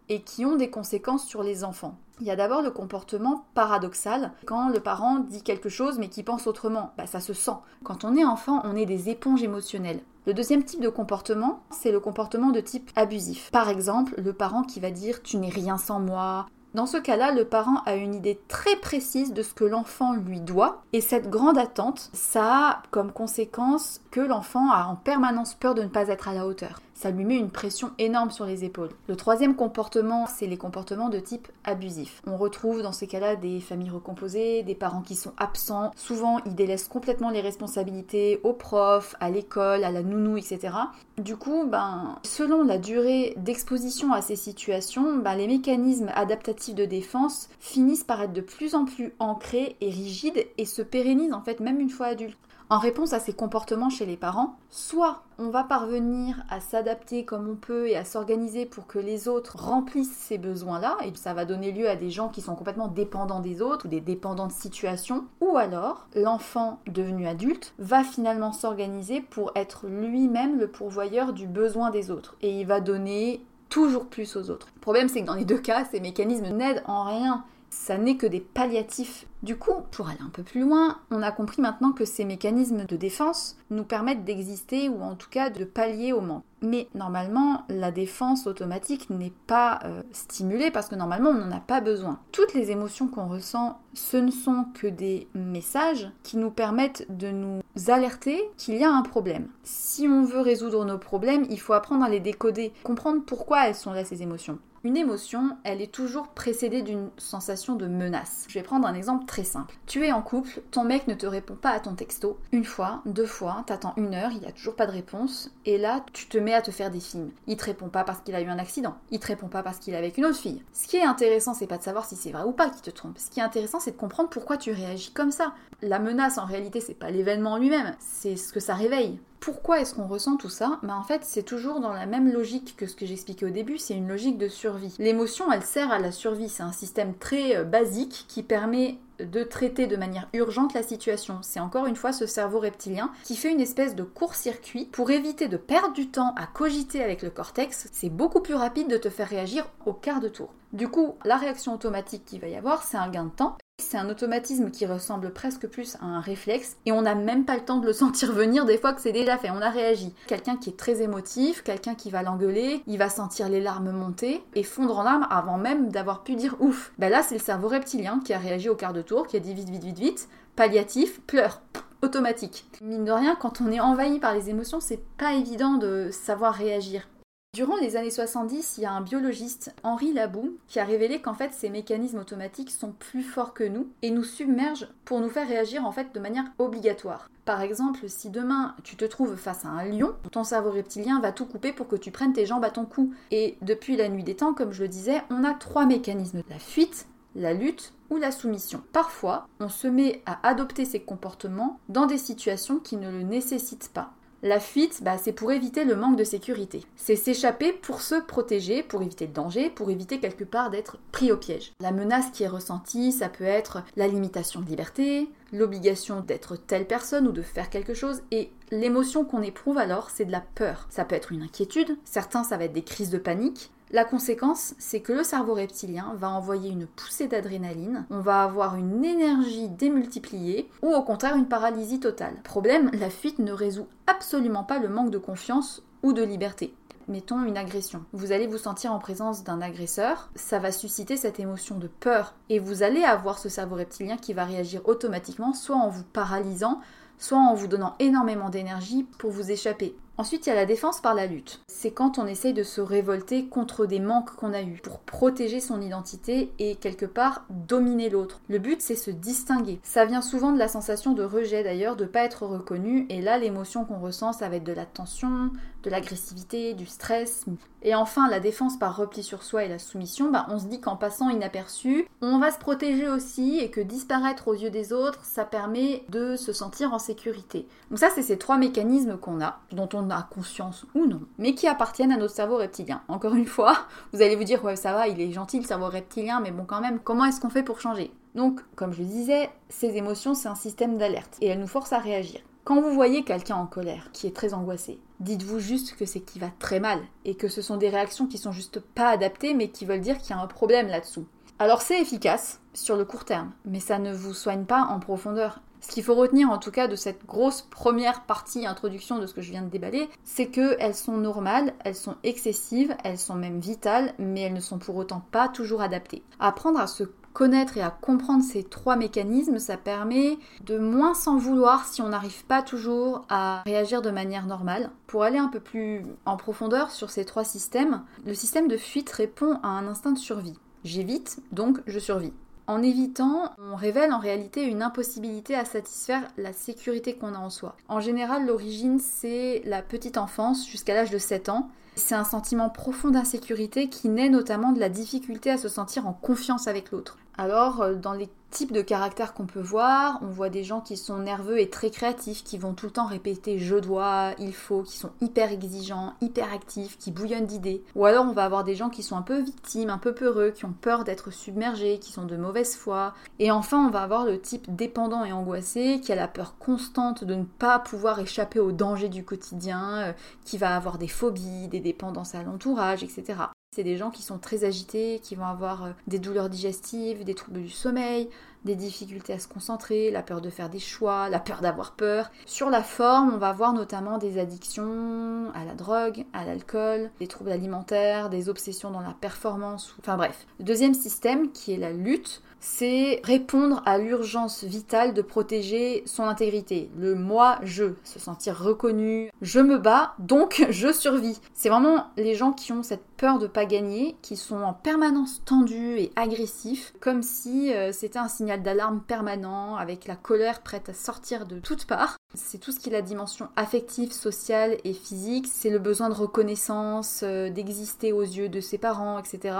et 0.09 0.21
qui 0.21 0.45
ont 0.45 0.55
des 0.55 0.69
conséquences 0.69 1.25
sur 1.25 1.43
les 1.43 1.63
enfants. 1.63 1.97
Il 2.21 2.27
y 2.27 2.31
a 2.31 2.35
d'abord 2.35 2.61
le 2.61 2.71
comportement 2.71 3.45
paradoxal, 3.55 4.31
quand 4.45 4.69
le 4.69 4.79
parent 4.79 5.19
dit 5.19 5.43
quelque 5.43 5.69
chose 5.69 5.99
mais 5.99 6.07
qui 6.07 6.23
pense 6.23 6.47
autrement, 6.47 6.93
bah, 6.97 7.07
ça 7.07 7.19
se 7.19 7.33
sent. 7.33 7.57
Quand 7.83 8.05
on 8.05 8.15
est 8.15 8.23
enfant, 8.23 8.61
on 8.63 8.75
est 8.75 8.85
des 8.85 9.09
éponges 9.09 9.43
émotionnelles. 9.43 10.01
Le 10.25 10.33
deuxième 10.33 10.63
type 10.63 10.81
de 10.81 10.89
comportement, 10.89 11.61
c'est 11.69 11.91
le 11.91 11.99
comportement 11.99 12.51
de 12.51 12.61
type 12.61 12.89
abusif. 12.95 13.51
Par 13.51 13.69
exemple, 13.69 14.15
le 14.17 14.33
parent 14.33 14.63
qui 14.63 14.79
va 14.79 14.91
dire 14.91 15.21
tu 15.21 15.37
n'es 15.37 15.49
rien 15.49 15.77
sans 15.77 15.99
moi, 15.99 16.47
dans 16.75 16.85
ce 16.85 16.97
cas-là, 16.97 17.31
le 17.31 17.45
parent 17.45 17.81
a 17.85 17.95
une 17.95 18.13
idée 18.13 18.37
très 18.49 18.75
précise 18.75 19.31
de 19.31 19.43
ce 19.43 19.53
que 19.53 19.63
l'enfant 19.63 20.11
lui 20.11 20.41
doit, 20.41 20.81
et 20.91 20.99
cette 20.99 21.29
grande 21.29 21.57
attente, 21.57 22.09
ça 22.11 22.43
a 22.43 22.83
comme 22.91 23.13
conséquence 23.13 24.01
que 24.11 24.19
l'enfant 24.19 24.69
a 24.71 24.83
en 24.87 24.97
permanence 24.97 25.53
peur 25.53 25.73
de 25.73 25.83
ne 25.83 25.87
pas 25.87 26.09
être 26.09 26.27
à 26.27 26.33
la 26.33 26.45
hauteur 26.45 26.81
ça 26.95 27.11
lui 27.11 27.25
met 27.25 27.37
une 27.37 27.51
pression 27.51 27.91
énorme 27.99 28.31
sur 28.31 28.45
les 28.45 28.63
épaules. 28.63 28.89
Le 29.07 29.15
troisième 29.15 29.55
comportement, 29.55 30.25
c'est 30.25 30.47
les 30.47 30.57
comportements 30.57 31.09
de 31.09 31.19
type 31.19 31.47
abusif. 31.65 32.21
On 32.25 32.37
retrouve 32.37 32.81
dans 32.81 32.93
ces 32.93 33.05
cas-là 33.05 33.35
des 33.35 33.59
familles 33.59 33.89
recomposées, 33.89 34.63
des 34.63 34.75
parents 34.75 35.01
qui 35.01 35.15
sont 35.15 35.33
absents. 35.37 35.91
Souvent, 35.95 36.39
ils 36.45 36.55
délaissent 36.55 36.87
complètement 36.87 37.29
les 37.29 37.41
responsabilités 37.41 38.39
aux 38.43 38.53
profs, 38.53 39.15
à 39.19 39.29
l'école, 39.29 39.83
à 39.83 39.91
la 39.91 40.01
nounou, 40.01 40.37
etc. 40.37 40.73
Du 41.17 41.35
coup, 41.35 41.65
ben, 41.65 42.17
selon 42.23 42.63
la 42.63 42.77
durée 42.77 43.33
d'exposition 43.37 44.13
à 44.13 44.21
ces 44.21 44.37
situations, 44.37 45.17
ben, 45.17 45.35
les 45.35 45.47
mécanismes 45.47 46.11
adaptatifs 46.15 46.75
de 46.75 46.85
défense 46.85 47.49
finissent 47.59 48.05
par 48.05 48.21
être 48.21 48.33
de 48.33 48.41
plus 48.41 48.73
en 48.73 48.85
plus 48.85 49.13
ancrés 49.19 49.75
et 49.81 49.89
rigides 49.89 50.47
et 50.57 50.65
se 50.65 50.81
pérennisent 50.81 51.33
en 51.33 51.41
fait 51.41 51.59
même 51.59 51.81
une 51.81 51.89
fois 51.89 52.07
adultes. 52.07 52.37
En 52.67 52.79
réponse 52.79 53.13
à 53.13 53.19
ces 53.19 53.33
comportements 53.33 53.91
chez 53.91 54.07
les 54.07 54.17
parents, 54.17 54.55
soit 54.71 55.21
on 55.37 55.49
va 55.49 55.63
parvenir 55.63 56.43
à 56.49 56.59
s'adapter 56.59 57.23
comme 57.23 57.47
on 57.47 57.55
peut 57.55 57.87
et 57.87 57.95
à 57.95 58.03
s'organiser 58.03 58.65
pour 58.65 58.87
que 58.87 58.97
les 58.97 59.27
autres 59.27 59.55
remplissent 59.59 60.17
ces 60.17 60.39
besoins-là, 60.39 60.97
et 61.05 61.13
ça 61.13 61.35
va 61.35 61.45
donner 61.45 61.71
lieu 61.71 61.87
à 61.87 61.95
des 61.95 62.09
gens 62.09 62.29
qui 62.29 62.41
sont 62.41 62.55
complètement 62.55 62.87
dépendants 62.87 63.39
des 63.39 63.61
autres 63.61 63.85
ou 63.85 63.87
des 63.87 64.01
dépendants 64.01 64.47
de 64.47 64.51
situations, 64.51 65.25
ou 65.41 65.57
alors 65.57 66.07
l'enfant 66.15 66.79
devenu 66.87 67.27
adulte 67.27 67.75
va 67.77 68.03
finalement 68.03 68.51
s'organiser 68.51 69.21
pour 69.21 69.51
être 69.53 69.85
lui-même 69.85 70.57
le 70.57 70.67
pourvoyeur 70.67 71.33
du 71.33 71.45
besoin 71.45 71.91
des 71.91 72.09
autres, 72.09 72.35
et 72.41 72.49
il 72.49 72.65
va 72.65 72.79
donner 72.79 73.45
toujours 73.69 74.07
plus 74.07 74.35
aux 74.37 74.49
autres. 74.49 74.69
Le 74.73 74.81
problème 74.81 75.07
c'est 75.07 75.21
que 75.21 75.27
dans 75.27 75.35
les 75.35 75.45
deux 75.45 75.59
cas, 75.59 75.85
ces 75.85 75.99
mécanismes 75.99 76.49
n'aident 76.49 76.83
en 76.87 77.03
rien 77.03 77.43
ça 77.75 77.97
n'est 77.97 78.15
que 78.15 78.25
des 78.25 78.39
palliatifs. 78.39 79.27
Du 79.43 79.57
coup, 79.57 79.73
pour 79.91 80.07
aller 80.07 80.21
un 80.25 80.29
peu 80.29 80.41
plus 80.41 80.61
loin, 80.61 80.97
on 81.11 81.21
a 81.21 81.31
compris 81.31 81.61
maintenant 81.61 81.91
que 81.91 82.05
ces 82.05 82.25
mécanismes 82.25 82.85
de 82.85 82.95
défense 82.95 83.57
nous 83.69 83.83
permettent 83.83 84.23
d'exister 84.23 84.89
ou 84.89 85.01
en 85.01 85.15
tout 85.15 85.29
cas 85.29 85.49
de 85.49 85.65
pallier 85.65 86.13
au 86.13 86.21
manque. 86.21 86.43
Mais 86.61 86.87
normalement, 86.95 87.63
la 87.69 87.91
défense 87.91 88.47
automatique 88.47 89.09
n'est 89.11 89.33
pas 89.45 89.79
euh, 89.83 90.01
stimulée 90.13 90.71
parce 90.71 90.87
que 90.87 90.95
normalement, 90.95 91.29
on 91.29 91.45
n'en 91.45 91.55
a 91.55 91.59
pas 91.59 91.81
besoin. 91.81 92.19
Toutes 92.31 92.53
les 92.53 92.71
émotions 92.71 93.07
qu'on 93.07 93.27
ressent, 93.27 93.79
ce 93.93 94.17
ne 94.17 94.31
sont 94.31 94.65
que 94.73 94.87
des 94.87 95.27
messages 95.35 96.09
qui 96.23 96.37
nous 96.37 96.51
permettent 96.51 97.05
de 97.09 97.29
nous 97.29 97.61
alerter 97.87 98.41
qu'il 98.57 98.77
y 98.77 98.83
a 98.83 98.91
un 98.91 99.03
problème. 99.03 99.49
Si 99.63 100.07
on 100.07 100.23
veut 100.23 100.41
résoudre 100.41 100.85
nos 100.85 100.97
problèmes, 100.97 101.45
il 101.49 101.59
faut 101.59 101.73
apprendre 101.73 102.05
à 102.05 102.09
les 102.09 102.21
décoder, 102.21 102.73
comprendre 102.83 103.21
pourquoi 103.23 103.67
elles 103.67 103.75
sont 103.75 103.93
là 103.93 104.05
ces 104.05 104.23
émotions. 104.23 104.57
Une 104.85 104.97
émotion, 104.97 105.57
elle 105.63 105.81
est 105.81 105.91
toujours 105.91 106.27
précédée 106.27 106.83
d'une 106.83 107.09
sensation 107.17 107.73
de 107.73 107.87
menace. 107.87 108.45
Je 108.47 108.53
vais 108.53 108.61
prendre 108.61 108.87
un 108.87 108.93
exemple 108.93 109.25
très 109.25 109.43
simple. 109.43 109.75
Tu 109.87 110.05
es 110.05 110.11
en 110.11 110.21
couple, 110.21 110.61
ton 110.69 110.83
mec 110.83 111.07
ne 111.07 111.15
te 111.15 111.25
répond 111.25 111.55
pas 111.55 111.71
à 111.71 111.79
ton 111.79 111.95
texto. 111.95 112.37
Une 112.51 112.65
fois, 112.65 113.01
deux 113.07 113.25
fois, 113.25 113.63
t'attends 113.65 113.95
une 113.97 114.13
heure, 114.13 114.29
il 114.31 114.41
n'y 114.41 114.45
a 114.45 114.51
toujours 114.51 114.75
pas 114.75 114.85
de 114.85 114.91
réponse. 114.91 115.49
Et 115.65 115.79
là, 115.79 116.05
tu 116.13 116.27
te 116.27 116.37
mets 116.37 116.53
à 116.53 116.61
te 116.61 116.69
faire 116.69 116.91
des 116.91 116.99
films. 116.99 117.31
Il 117.47 117.57
te 117.57 117.65
répond 117.65 117.89
pas 117.89 118.03
parce 118.03 118.21
qu'il 118.21 118.35
a 118.35 118.41
eu 118.41 118.47
un 118.47 118.59
accident. 118.59 118.95
Il 119.09 119.17
te 119.17 119.25
répond 119.25 119.47
pas 119.47 119.63
parce 119.63 119.79
qu'il 119.79 119.95
est 119.95 119.97
avec 119.97 120.19
une 120.19 120.25
autre 120.25 120.37
fille. 120.37 120.61
Ce 120.71 120.87
qui 120.87 120.97
est 120.97 121.03
intéressant, 121.03 121.55
c'est 121.55 121.65
pas 121.65 121.79
de 121.79 121.83
savoir 121.83 122.05
si 122.05 122.15
c'est 122.15 122.31
vrai 122.31 122.43
ou 122.43 122.51
pas 122.51 122.69
qu'il 122.69 122.83
te 122.83 122.91
trompe. 122.91 123.17
Ce 123.17 123.31
qui 123.31 123.39
est 123.39 123.43
intéressant, 123.43 123.79
c'est 123.79 123.93
de 123.93 123.97
comprendre 123.97 124.29
pourquoi 124.29 124.57
tu 124.57 124.71
réagis 124.71 125.11
comme 125.13 125.31
ça. 125.31 125.55
La 125.81 125.97
menace, 125.97 126.37
en 126.37 126.45
réalité, 126.45 126.79
c'est 126.79 126.93
pas 126.93 127.09
l'événement 127.09 127.57
lui-même, 127.57 127.95
c'est 127.97 128.35
ce 128.35 128.53
que 128.53 128.59
ça 128.59 128.75
réveille. 128.75 129.19
Pourquoi 129.39 129.79
est-ce 129.79 129.93
qu'on 129.93 130.07
ressent 130.07 130.37
tout 130.37 130.49
ça? 130.49 130.79
Bah 130.83 130.95
En 130.95 131.03
fait, 131.03 131.23
c'est 131.23 131.43
toujours 131.43 131.79
dans 131.79 131.93
la 131.93 132.05
même 132.05 132.31
logique 132.31 132.75
que 132.77 132.87
ce 132.87 132.95
que 132.95 133.05
j'expliquais 133.05 133.45
au 133.45 133.51
début, 133.51 133.77
c'est 133.77 133.93
une 133.93 134.07
logique 134.07 134.37
de 134.37 134.47
survie. 134.47 134.95
L'émotion, 134.99 135.51
elle 135.51 135.63
sert 135.63 135.91
à 135.91 135.99
la 135.99 136.11
survie, 136.11 136.49
c'est 136.49 136.63
un 136.63 136.71
système 136.71 137.15
très 137.15 137.57
euh, 137.57 137.63
basique 137.63 138.25
qui 138.27 138.43
permet 138.43 138.97
de 139.19 139.43
traiter 139.43 139.87
de 139.87 139.95
manière 139.95 140.27
urgente 140.33 140.73
la 140.73 140.83
situation. 140.83 141.39
C'est 141.41 141.59
encore 141.59 141.85
une 141.85 141.95
fois 141.95 142.11
ce 142.11 142.25
cerveau 142.25 142.59
reptilien 142.59 143.11
qui 143.23 143.35
fait 143.35 143.51
une 143.51 143.61
espèce 143.61 143.95
de 143.95 144.03
court-circuit 144.03 144.85
pour 144.91 145.09
éviter 145.11 145.47
de 145.47 145.57
perdre 145.57 145.93
du 145.93 146.09
temps 146.09 146.33
à 146.37 146.47
cogiter 146.47 147.03
avec 147.03 147.21
le 147.21 147.29
cortex. 147.29 147.87
C'est 147.91 148.09
beaucoup 148.09 148.41
plus 148.41 148.55
rapide 148.55 148.89
de 148.89 148.97
te 148.97 149.09
faire 149.09 149.29
réagir 149.29 149.67
au 149.85 149.93
quart 149.93 150.19
de 150.19 150.27
tour. 150.27 150.53
Du 150.73 150.89
coup, 150.89 151.15
la 151.23 151.37
réaction 151.37 151.73
automatique 151.73 152.25
qu'il 152.25 152.41
va 152.41 152.47
y 152.47 152.55
avoir, 152.55 152.83
c'est 152.83 152.97
un 152.97 153.09
gain 153.09 153.25
de 153.25 153.29
temps 153.29 153.57
c'est 153.95 154.01
un 154.01 154.09
automatisme 154.09 154.71
qui 154.71 154.85
ressemble 154.85 155.31
presque 155.31 155.67
plus 155.67 155.95
à 156.01 156.05
un 156.05 156.19
réflexe 156.19 156.75
et 156.85 156.91
on 156.91 157.03
n'a 157.03 157.15
même 157.15 157.45
pas 157.45 157.55
le 157.55 157.63
temps 157.63 157.77
de 157.77 157.85
le 157.85 157.93
sentir 158.03 158.33
venir 158.33 158.65
des 158.65 158.77
fois 158.77 158.91
que 158.91 158.99
c'est 158.99 159.13
déjà 159.13 159.37
fait, 159.37 159.51
on 159.51 159.61
a 159.61 159.69
réagi. 159.69 160.13
Quelqu'un 160.27 160.57
qui 160.57 160.71
est 160.71 160.77
très 160.77 161.01
émotif, 161.01 161.63
quelqu'un 161.63 161.95
qui 161.95 162.09
va 162.09 162.21
l'engueuler, 162.21 162.81
il 162.87 162.97
va 162.97 163.09
sentir 163.09 163.47
les 163.47 163.61
larmes 163.61 163.91
monter 163.91 164.43
et 164.53 164.63
fondre 164.63 164.99
en 164.99 165.03
larmes 165.03 165.27
avant 165.29 165.57
même 165.57 165.89
d'avoir 165.89 166.23
pu 166.23 166.35
dire 166.35 166.57
ouf. 166.59 166.91
Ben 166.97 167.09
là 167.09 167.23
c'est 167.23 167.35
le 167.35 167.41
cerveau 167.41 167.69
reptilien 167.69 168.19
qui 168.25 168.33
a 168.33 168.37
réagi 168.37 168.67
au 168.67 168.75
quart 168.75 168.91
de 168.91 169.01
tour, 169.01 169.27
qui 169.27 169.37
a 169.37 169.39
dit 169.39 169.53
vite 169.53 169.69
vite 169.69 169.83
vite 169.83 169.99
vite, 169.99 170.29
palliatif, 170.57 171.21
pleure 171.21 171.61
automatique. 172.01 172.65
Mine 172.81 173.05
de 173.05 173.11
rien, 173.11 173.35
quand 173.35 173.61
on 173.61 173.71
est 173.71 173.79
envahi 173.79 174.19
par 174.19 174.33
les 174.33 174.49
émotions, 174.49 174.81
c'est 174.81 175.03
pas 175.17 175.33
évident 175.35 175.75
de 175.75 176.09
savoir 176.11 176.53
réagir. 176.53 177.07
Durant 177.55 177.77
les 177.77 177.95
années 177.95 178.11
70, 178.11 178.75
il 178.77 178.81
y 178.81 178.85
a 178.85 178.91
un 178.91 178.99
biologiste, 178.99 179.73
Henri 179.83 180.11
Labou, 180.11 180.57
qui 180.67 180.81
a 180.81 180.83
révélé 180.83 181.21
qu'en 181.21 181.33
fait 181.33 181.53
ces 181.53 181.69
mécanismes 181.69 182.19
automatiques 182.19 182.69
sont 182.69 182.91
plus 182.91 183.23
forts 183.23 183.53
que 183.53 183.63
nous 183.63 183.87
et 184.01 184.11
nous 184.11 184.25
submergent 184.25 184.89
pour 185.05 185.21
nous 185.21 185.29
faire 185.29 185.47
réagir 185.47 185.85
en 185.85 185.93
fait 185.93 186.13
de 186.13 186.19
manière 186.19 186.43
obligatoire. 186.59 187.29
Par 187.45 187.61
exemple, 187.61 188.09
si 188.09 188.29
demain 188.29 188.75
tu 188.83 188.97
te 188.97 189.05
trouves 189.05 189.37
face 189.37 189.63
à 189.63 189.69
un 189.69 189.85
lion, 189.85 190.15
ton 190.33 190.43
cerveau 190.43 190.69
reptilien 190.69 191.21
va 191.21 191.31
tout 191.31 191.45
couper 191.45 191.71
pour 191.71 191.87
que 191.87 191.95
tu 191.95 192.11
prennes 192.11 192.33
tes 192.33 192.45
jambes 192.45 192.65
à 192.65 192.71
ton 192.71 192.83
cou. 192.83 193.13
Et 193.31 193.55
depuis 193.61 193.95
la 193.95 194.09
nuit 194.09 194.25
des 194.25 194.35
temps, 194.35 194.53
comme 194.53 194.73
je 194.73 194.83
le 194.83 194.89
disais, 194.89 195.21
on 195.29 195.45
a 195.45 195.53
trois 195.53 195.85
mécanismes 195.85 196.43
la 196.49 196.59
fuite, 196.59 197.07
la 197.35 197.53
lutte 197.53 197.93
ou 198.09 198.17
la 198.17 198.31
soumission. 198.31 198.83
Parfois, 198.91 199.47
on 199.61 199.69
se 199.69 199.87
met 199.87 200.21
à 200.25 200.45
adopter 200.45 200.83
ces 200.83 200.99
comportements 200.99 201.79
dans 201.87 202.05
des 202.05 202.17
situations 202.17 202.79
qui 202.79 202.97
ne 202.97 203.09
le 203.09 203.23
nécessitent 203.23 203.93
pas. 203.93 204.11
La 204.45 204.59
fuite, 204.59 205.01
bah, 205.01 205.17
c'est 205.17 205.33
pour 205.33 205.51
éviter 205.51 205.85
le 205.85 205.95
manque 205.95 206.17
de 206.17 206.23
sécurité. 206.23 206.83
C'est 206.97 207.15
s'échapper 207.15 207.73
pour 207.73 208.01
se 208.01 208.13
protéger, 208.13 208.83
pour 208.83 209.01
éviter 209.01 209.25
le 209.25 209.33
danger, 209.33 209.71
pour 209.71 209.89
éviter 209.89 210.19
quelque 210.19 210.43
part 210.43 210.69
d'être 210.69 210.99
pris 211.11 211.31
au 211.31 211.37
piège. 211.37 211.71
La 211.79 211.91
menace 211.91 212.29
qui 212.29 212.43
est 212.43 212.47
ressentie, 212.47 213.11
ça 213.11 213.27
peut 213.27 213.43
être 213.43 213.81
la 213.95 214.07
limitation 214.07 214.61
de 214.61 214.67
liberté, 214.67 215.27
l'obligation 215.51 216.21
d'être 216.21 216.57
telle 216.57 216.85
personne 216.85 217.27
ou 217.27 217.31
de 217.31 217.41
faire 217.41 217.71
quelque 217.71 217.95
chose, 217.95 218.21
et 218.29 218.51
l'émotion 218.69 219.25
qu'on 219.25 219.41
éprouve 219.41 219.79
alors, 219.79 220.11
c'est 220.11 220.25
de 220.25 220.31
la 220.31 220.43
peur. 220.53 220.85
Ça 220.91 221.05
peut 221.05 221.15
être 221.15 221.31
une 221.31 221.41
inquiétude, 221.41 221.97
certains 222.03 222.43
ça 222.43 222.57
va 222.57 222.65
être 222.65 222.73
des 222.73 222.83
crises 222.83 223.09
de 223.09 223.17
panique, 223.17 223.71
La 223.91 224.03
conséquence, 224.03 224.73
c'est 224.77 225.01
que 225.01 225.13
le 225.13 225.23
cerveau 225.23 225.53
reptilien 225.53 226.13
va 226.17 226.29
envoyer 226.29 226.71
une 226.71 226.87
poussée 226.87 227.27
d'adrénaline, 227.27 228.05
on 228.09 228.19
va 228.19 228.43
avoir 228.43 228.75
une 228.75 229.05
énergie 229.05 229.69
démultipliée 229.69 230.69
ou 230.81 230.93
au 230.93 231.03
contraire 231.03 231.35
une 231.35 231.47
paralysie 231.47 231.99
totale. 231.99 232.35
Problème, 232.43 232.89
la 232.93 233.09
fuite 233.09 233.39
ne 233.39 233.51
résout 233.51 233.87
absolument 234.07 234.63
pas 234.63 234.79
le 234.79 234.89
manque 234.89 235.11
de 235.11 235.17
confiance 235.17 235.83
ou 236.03 236.13
de 236.13 236.23
liberté 236.23 236.73
mettons 237.07 237.43
une 237.43 237.57
agression. 237.57 238.03
Vous 238.13 238.31
allez 238.31 238.47
vous 238.47 238.57
sentir 238.57 238.91
en 238.91 238.99
présence 238.99 239.43
d'un 239.43 239.61
agresseur, 239.61 240.29
ça 240.35 240.59
va 240.59 240.71
susciter 240.71 241.17
cette 241.17 241.39
émotion 241.39 241.77
de 241.77 241.87
peur 241.87 242.33
et 242.49 242.59
vous 242.59 242.83
allez 242.83 243.03
avoir 243.03 243.37
ce 243.37 243.49
cerveau 243.49 243.75
reptilien 243.75 244.17
qui 244.17 244.33
va 244.33 244.45
réagir 244.45 244.81
automatiquement 244.85 245.53
soit 245.53 245.75
en 245.75 245.89
vous 245.89 246.03
paralysant, 246.03 246.81
soit 247.17 247.37
en 247.37 247.53
vous 247.53 247.67
donnant 247.67 247.95
énormément 247.99 248.49
d'énergie 248.49 249.03
pour 249.19 249.31
vous 249.31 249.51
échapper. 249.51 249.95
Ensuite, 250.17 250.45
il 250.45 250.49
y 250.49 250.51
a 250.53 250.55
la 250.55 250.65
défense 250.65 251.01
par 251.01 251.13
la 251.13 251.25
lutte. 251.25 251.59
C'est 251.67 251.91
quand 251.91 252.19
on 252.19 252.25
essaye 252.25 252.53
de 252.53 252.63
se 252.63 252.79
révolter 252.79 253.47
contre 253.47 253.85
des 253.85 253.99
manques 253.99 254.33
qu'on 254.35 254.53
a 254.53 254.61
eus 254.61 254.79
pour 254.81 254.99
protéger 254.99 255.59
son 255.59 255.81
identité 255.81 256.53
et 256.57 256.75
quelque 256.75 257.05
part 257.05 257.43
dominer 257.49 258.09
l'autre. 258.09 258.39
Le 258.47 258.59
but, 258.59 258.81
c'est 258.81 258.95
se 258.95 259.11
distinguer. 259.11 259.79
Ça 259.83 260.05
vient 260.05 260.21
souvent 260.21 260.53
de 260.53 260.57
la 260.57 260.69
sensation 260.69 261.11
de 261.11 261.23
rejet 261.23 261.63
d'ailleurs, 261.63 261.97
de 261.97 262.05
pas 262.05 262.23
être 262.23 262.45
reconnu. 262.45 263.05
Et 263.09 263.21
là, 263.21 263.37
l'émotion 263.37 263.83
qu'on 263.83 263.99
ressent, 263.99 264.31
ça 264.31 264.47
va 264.47 264.55
être 264.55 264.63
de 264.63 264.71
la 264.71 264.85
tension, 264.85 265.51
de 265.83 265.89
l'agressivité, 265.89 266.73
du 266.73 266.85
stress. 266.85 267.45
Et 267.87 267.93
enfin, 267.93 268.27
la 268.27 268.39
défense 268.39 268.79
par 268.79 268.97
repli 268.97 269.21
sur 269.21 269.43
soi 269.43 269.63
et 269.63 269.67
la 269.67 269.77
soumission, 269.77 270.31
bah, 270.31 270.47
on 270.49 270.57
se 270.57 270.65
dit 270.65 270.81
qu'en 270.81 270.95
passant 270.95 271.29
inaperçu, 271.29 272.07
on 272.19 272.39
va 272.39 272.49
se 272.49 272.57
protéger 272.57 273.07
aussi 273.07 273.59
et 273.59 273.69
que 273.69 273.79
disparaître 273.79 274.47
aux 274.47 274.55
yeux 274.55 274.71
des 274.71 274.91
autres, 274.91 275.23
ça 275.23 275.45
permet 275.45 276.03
de 276.09 276.35
se 276.35 276.51
sentir 276.51 276.93
en 276.93 276.99
sécurité. 276.99 277.67
Donc 277.91 277.99
ça, 277.99 278.09
c'est 278.09 278.23
ces 278.23 278.39
trois 278.39 278.57
mécanismes 278.57 279.17
qu'on 279.17 279.39
a, 279.39 279.59
dont 279.71 279.87
on 279.93 280.09
a 280.09 280.23
conscience 280.23 280.87
ou 280.95 281.05
non, 281.05 281.21
mais 281.37 281.53
qui 281.53 281.67
appartiennent 281.67 282.11
à 282.11 282.17
notre 282.17 282.33
cerveau 282.33 282.57
reptilien. 282.57 283.03
Encore 283.07 283.35
une 283.35 283.45
fois, 283.45 283.77
vous 284.13 284.23
allez 284.23 284.35
vous 284.35 284.45
dire, 284.45 284.65
ouais, 284.65 284.75
ça 284.75 284.93
va, 284.93 285.07
il 285.07 285.21
est 285.21 285.31
gentil 285.31 285.59
le 285.59 285.65
cerveau 285.65 285.85
reptilien, 285.85 286.39
mais 286.39 286.49
bon, 286.49 286.65
quand 286.65 286.81
même, 286.81 286.97
comment 286.97 287.25
est-ce 287.25 287.39
qu'on 287.39 287.51
fait 287.51 287.61
pour 287.61 287.79
changer? 287.79 288.11
Donc, 288.33 288.61
comme 288.75 288.93
je 288.93 289.03
le 289.03 289.07
disais, 289.07 289.51
ces 289.69 289.95
émotions, 289.95 290.33
c'est 290.33 290.47
un 290.47 290.55
système 290.55 290.97
d'alerte 290.97 291.37
et 291.39 291.49
elles 291.49 291.59
nous 291.59 291.67
forcent 291.67 291.93
à 291.93 291.99
réagir. 291.99 292.41
Quand 292.65 292.81
vous 292.81 292.95
voyez 292.95 293.23
quelqu'un 293.23 293.57
en 293.57 293.67
colère, 293.67 294.09
qui 294.11 294.25
est 294.25 294.35
très 294.35 294.55
angoissé, 294.55 294.99
dites-vous 295.19 295.59
juste 295.59 295.95
que 295.95 296.07
c'est 296.07 296.21
qu'il 296.21 296.41
va 296.41 296.49
très 296.57 296.79
mal 296.79 296.99
et 297.23 297.35
que 297.35 297.47
ce 297.47 297.61
sont 297.61 297.77
des 297.77 297.89
réactions 297.89 298.25
qui 298.25 298.39
sont 298.39 298.51
juste 298.51 298.79
pas 298.79 299.09
adaptées 299.09 299.53
mais 299.53 299.67
qui 299.67 299.85
veulent 299.85 300.01
dire 300.01 300.17
qu'il 300.17 300.31
y 300.31 300.33
a 300.33 300.41
un 300.41 300.47
problème 300.47 300.87
là-dessous. 300.87 301.27
Alors 301.59 301.83
c'est 301.83 302.01
efficace 302.01 302.61
sur 302.73 302.97
le 302.97 303.05
court 303.05 303.23
terme, 303.23 303.51
mais 303.65 303.79
ça 303.79 303.99
ne 303.99 304.11
vous 304.11 304.33
soigne 304.33 304.65
pas 304.65 304.81
en 304.81 304.99
profondeur. 304.99 305.61
Ce 305.79 305.91
qu'il 305.91 306.03
faut 306.03 306.15
retenir 306.15 306.49
en 306.49 306.57
tout 306.57 306.71
cas 306.71 306.87
de 306.87 306.95
cette 306.95 307.27
grosse 307.27 307.61
première 307.61 308.23
partie 308.23 308.65
introduction 308.65 309.19
de 309.19 309.27
ce 309.27 309.35
que 309.35 309.41
je 309.41 309.51
viens 309.51 309.61
de 309.61 309.69
déballer, 309.69 310.09
c'est 310.23 310.47
qu'elles 310.47 310.95
sont 310.95 311.17
normales, 311.17 311.75
elles 311.83 311.93
sont 311.93 312.15
excessives, 312.23 312.97
elles 313.03 313.19
sont 313.19 313.35
même 313.35 313.59
vitales, 313.59 314.15
mais 314.17 314.41
elles 314.41 314.53
ne 314.53 314.59
sont 314.59 314.79
pour 314.79 314.95
autant 314.95 315.21
pas 315.31 315.49
toujours 315.49 315.83
adaptées. 315.83 316.23
Apprendre 316.39 316.79
à 316.79 316.87
se 316.87 317.03
connaître 317.35 317.77
et 317.77 317.81
à 317.81 317.91
comprendre 317.91 318.43
ces 318.43 318.63
trois 318.63 318.95
mécanismes, 318.95 319.59
ça 319.59 319.77
permet 319.77 320.39
de 320.63 320.79
moins 320.79 321.13
s'en 321.13 321.37
vouloir 321.37 321.85
si 321.85 322.01
on 322.01 322.09
n'arrive 322.09 322.45
pas 322.45 322.63
toujours 322.63 323.25
à 323.29 323.61
réagir 323.65 324.01
de 324.01 324.09
manière 324.09 324.47
normale. 324.47 324.89
Pour 325.05 325.23
aller 325.23 325.37
un 325.37 325.49
peu 325.49 325.59
plus 325.59 326.01
en 326.25 326.37
profondeur 326.37 326.89
sur 326.89 327.11
ces 327.11 327.25
trois 327.25 327.43
systèmes, 327.43 328.01
le 328.25 328.33
système 328.33 328.69
de 328.69 328.77
fuite 328.77 329.11
répond 329.11 329.59
à 329.61 329.67
un 329.67 329.85
instinct 329.85 330.13
de 330.13 330.17
survie. 330.17 330.57
J'évite, 330.85 331.39
donc 331.51 331.79
je 331.85 331.99
survis. 331.99 332.33
En 332.67 332.81
évitant, 332.81 333.53
on 333.59 333.75
révèle 333.75 334.11
en 334.11 334.17
réalité 334.17 334.63
une 334.63 334.81
impossibilité 334.81 335.55
à 335.55 335.65
satisfaire 335.65 336.23
la 336.37 336.53
sécurité 336.53 337.13
qu'on 337.13 337.35
a 337.35 337.37
en 337.37 337.51
soi. 337.51 337.75
En 337.89 337.99
général, 337.99 338.47
l'origine, 338.47 338.97
c'est 338.99 339.61
la 339.65 339.83
petite 339.83 340.17
enfance 340.17 340.67
jusqu'à 340.67 340.95
l'âge 340.95 341.11
de 341.11 341.19
7 341.19 341.49
ans. 341.49 341.69
C'est 341.95 342.15
un 342.15 342.25
sentiment 342.25 342.69
profond 342.69 343.09
d'insécurité 343.09 343.87
qui 343.87 344.09
naît 344.09 344.29
notamment 344.29 344.73
de 344.73 344.79
la 344.79 344.89
difficulté 344.89 345.49
à 345.49 345.57
se 345.57 345.69
sentir 345.69 346.07
en 346.07 346.13
confiance 346.13 346.67
avec 346.67 346.91
l'autre. 346.91 347.17
Alors, 347.37 347.81
euh, 347.81 347.95
dans 347.95 348.13
les 348.13 348.29
types 348.55 348.71
de 348.71 348.81
caractères 348.81 349.33
qu'on 349.33 349.45
peut 349.45 349.59
voir, 349.59 350.19
on 350.21 350.27
voit 350.27 350.47
des 350.47 350.63
gens 350.63 350.79
qui 350.79 350.95
sont 350.95 351.17
nerveux 351.17 351.59
et 351.59 351.69
très 351.69 351.89
créatifs, 351.89 352.45
qui 352.45 352.57
vont 352.57 352.73
tout 352.73 352.85
le 352.85 352.91
temps 352.93 353.05
répéter 353.05 353.59
je 353.59 353.75
dois, 353.75 354.31
il 354.39 354.53
faut, 354.53 354.81
qui 354.83 354.97
sont 354.97 355.11
hyper 355.19 355.51
exigeants, 355.51 356.13
hyper 356.21 356.53
actifs, 356.53 356.97
qui 356.97 357.11
bouillonnent 357.11 357.45
d'idées. 357.45 357.83
Ou 357.95 358.05
alors 358.05 358.25
on 358.25 358.31
va 358.31 358.45
avoir 358.45 358.63
des 358.63 358.75
gens 358.75 358.89
qui 358.89 359.03
sont 359.03 359.17
un 359.17 359.21
peu 359.23 359.41
victimes, 359.41 359.89
un 359.89 359.97
peu 359.97 360.13
peureux, 360.13 360.51
qui 360.51 360.63
ont 360.63 360.73
peur 360.79 361.03
d'être 361.03 361.33
submergés, 361.33 361.99
qui 361.99 362.13
sont 362.13 362.23
de 362.23 362.37
mauvaise 362.37 362.77
foi. 362.77 363.13
Et 363.39 363.51
enfin, 363.51 363.85
on 363.85 363.89
va 363.89 364.03
avoir 364.03 364.23
le 364.23 364.39
type 364.39 364.73
dépendant 364.73 365.25
et 365.25 365.33
angoissé, 365.33 365.99
qui 365.99 366.13
a 366.13 366.15
la 366.15 366.29
peur 366.29 366.57
constante 366.57 367.25
de 367.25 367.35
ne 367.35 367.43
pas 367.43 367.79
pouvoir 367.79 368.19
échapper 368.21 368.61
aux 368.61 368.71
dangers 368.71 369.09
du 369.09 369.25
quotidien, 369.25 369.97
euh, 369.97 370.13
qui 370.45 370.57
va 370.57 370.73
avoir 370.77 370.97
des 370.97 371.09
phobies, 371.09 371.67
des 371.67 371.81
dépendances 371.85 372.35
à 372.35 372.43
l'entourage, 372.43 373.03
etc. 373.03 373.35
C'est 373.75 373.83
des 373.83 373.97
gens 373.97 374.09
qui 374.09 374.21
sont 374.21 374.37
très 374.37 374.63
agités, 374.63 375.19
qui 375.21 375.35
vont 375.35 375.45
avoir 375.45 375.83
euh, 375.83 375.91
des 376.07 376.19
douleurs 376.19 376.49
digestives, 376.49 377.23
des 377.23 377.35
troubles 377.35 377.61
du 377.61 377.69
sommeil, 377.69 378.29
des 378.63 378.75
difficultés 378.75 379.33
à 379.33 379.39
se 379.39 379.47
concentrer, 379.47 380.11
la 380.11 380.23
peur 380.23 380.41
de 380.41 380.49
faire 380.49 380.69
des 380.69 380.79
choix, 380.79 381.29
la 381.29 381.39
peur 381.39 381.61
d'avoir 381.61 381.91
peur. 381.91 382.31
Sur 382.45 382.69
la 382.69 382.83
forme, 382.83 383.33
on 383.33 383.37
va 383.37 383.51
voir 383.53 383.73
notamment 383.73 384.17
des 384.17 384.39
addictions 384.39 385.51
à 385.53 385.65
la 385.65 385.73
drogue, 385.73 386.25
à 386.33 386.45
l'alcool, 386.45 387.11
des 387.19 387.27
troubles 387.27 387.51
alimentaires, 387.51 388.29
des 388.29 388.49
obsessions 388.49 388.91
dans 388.91 389.01
la 389.01 389.13
performance, 389.13 389.95
enfin 389.99 390.17
bref. 390.17 390.47
Le 390.59 390.65
deuxième 390.65 390.93
système, 390.93 391.51
qui 391.51 391.73
est 391.73 391.77
la 391.77 391.91
lutte, 391.91 392.41
c'est 392.65 393.21
répondre 393.23 393.83
à 393.85 393.99
l'urgence 393.99 394.63
vitale 394.63 395.13
de 395.13 395.21
protéger 395.21 396.01
son 396.07 396.23
intégrité. 396.23 396.89
Le 396.97 397.13
moi, 397.13 397.59
je, 397.61 397.93
se 398.03 398.17
sentir 398.17 398.57
reconnu, 398.57 399.29
je 399.43 399.59
me 399.59 399.77
bats, 399.77 400.15
donc 400.17 400.65
je 400.71 400.91
survis. 400.91 401.39
C'est 401.53 401.69
vraiment 401.69 402.07
les 402.17 402.33
gens 402.33 402.53
qui 402.53 402.71
ont 402.71 402.81
cette 402.81 403.05
peur 403.17 403.37
de 403.37 403.45
pas 403.45 403.65
gagner, 403.65 404.15
qui 404.23 404.35
sont 404.35 404.63
en 404.63 404.73
permanence 404.73 405.43
tendus 405.45 405.99
et 405.99 406.11
agressifs, 406.15 406.95
comme 406.99 407.21
si 407.21 407.71
euh, 407.71 407.91
c'était 407.91 408.17
un 408.17 408.27
signal 408.27 408.63
d'alarme 408.63 409.01
permanent, 409.07 409.75
avec 409.75 410.07
la 410.07 410.15
colère 410.15 410.61
prête 410.61 410.89
à 410.89 410.93
sortir 410.95 411.45
de 411.45 411.59
toutes 411.59 411.85
parts. 411.85 412.17
C'est 412.33 412.57
tout 412.57 412.71
ce 412.71 412.79
qui 412.79 412.89
est 412.89 412.93
la 412.93 413.03
dimension 413.03 413.47
affective, 413.55 414.11
sociale 414.11 414.77
et 414.83 414.93
physique, 414.93 415.47
c'est 415.51 415.69
le 415.69 415.79
besoin 415.79 416.09
de 416.09 416.15
reconnaissance, 416.15 417.21
euh, 417.23 417.51
d'exister 417.51 418.11
aux 418.11 418.23
yeux 418.23 418.49
de 418.49 418.59
ses 418.59 418.79
parents, 418.79 419.19
etc. 419.19 419.53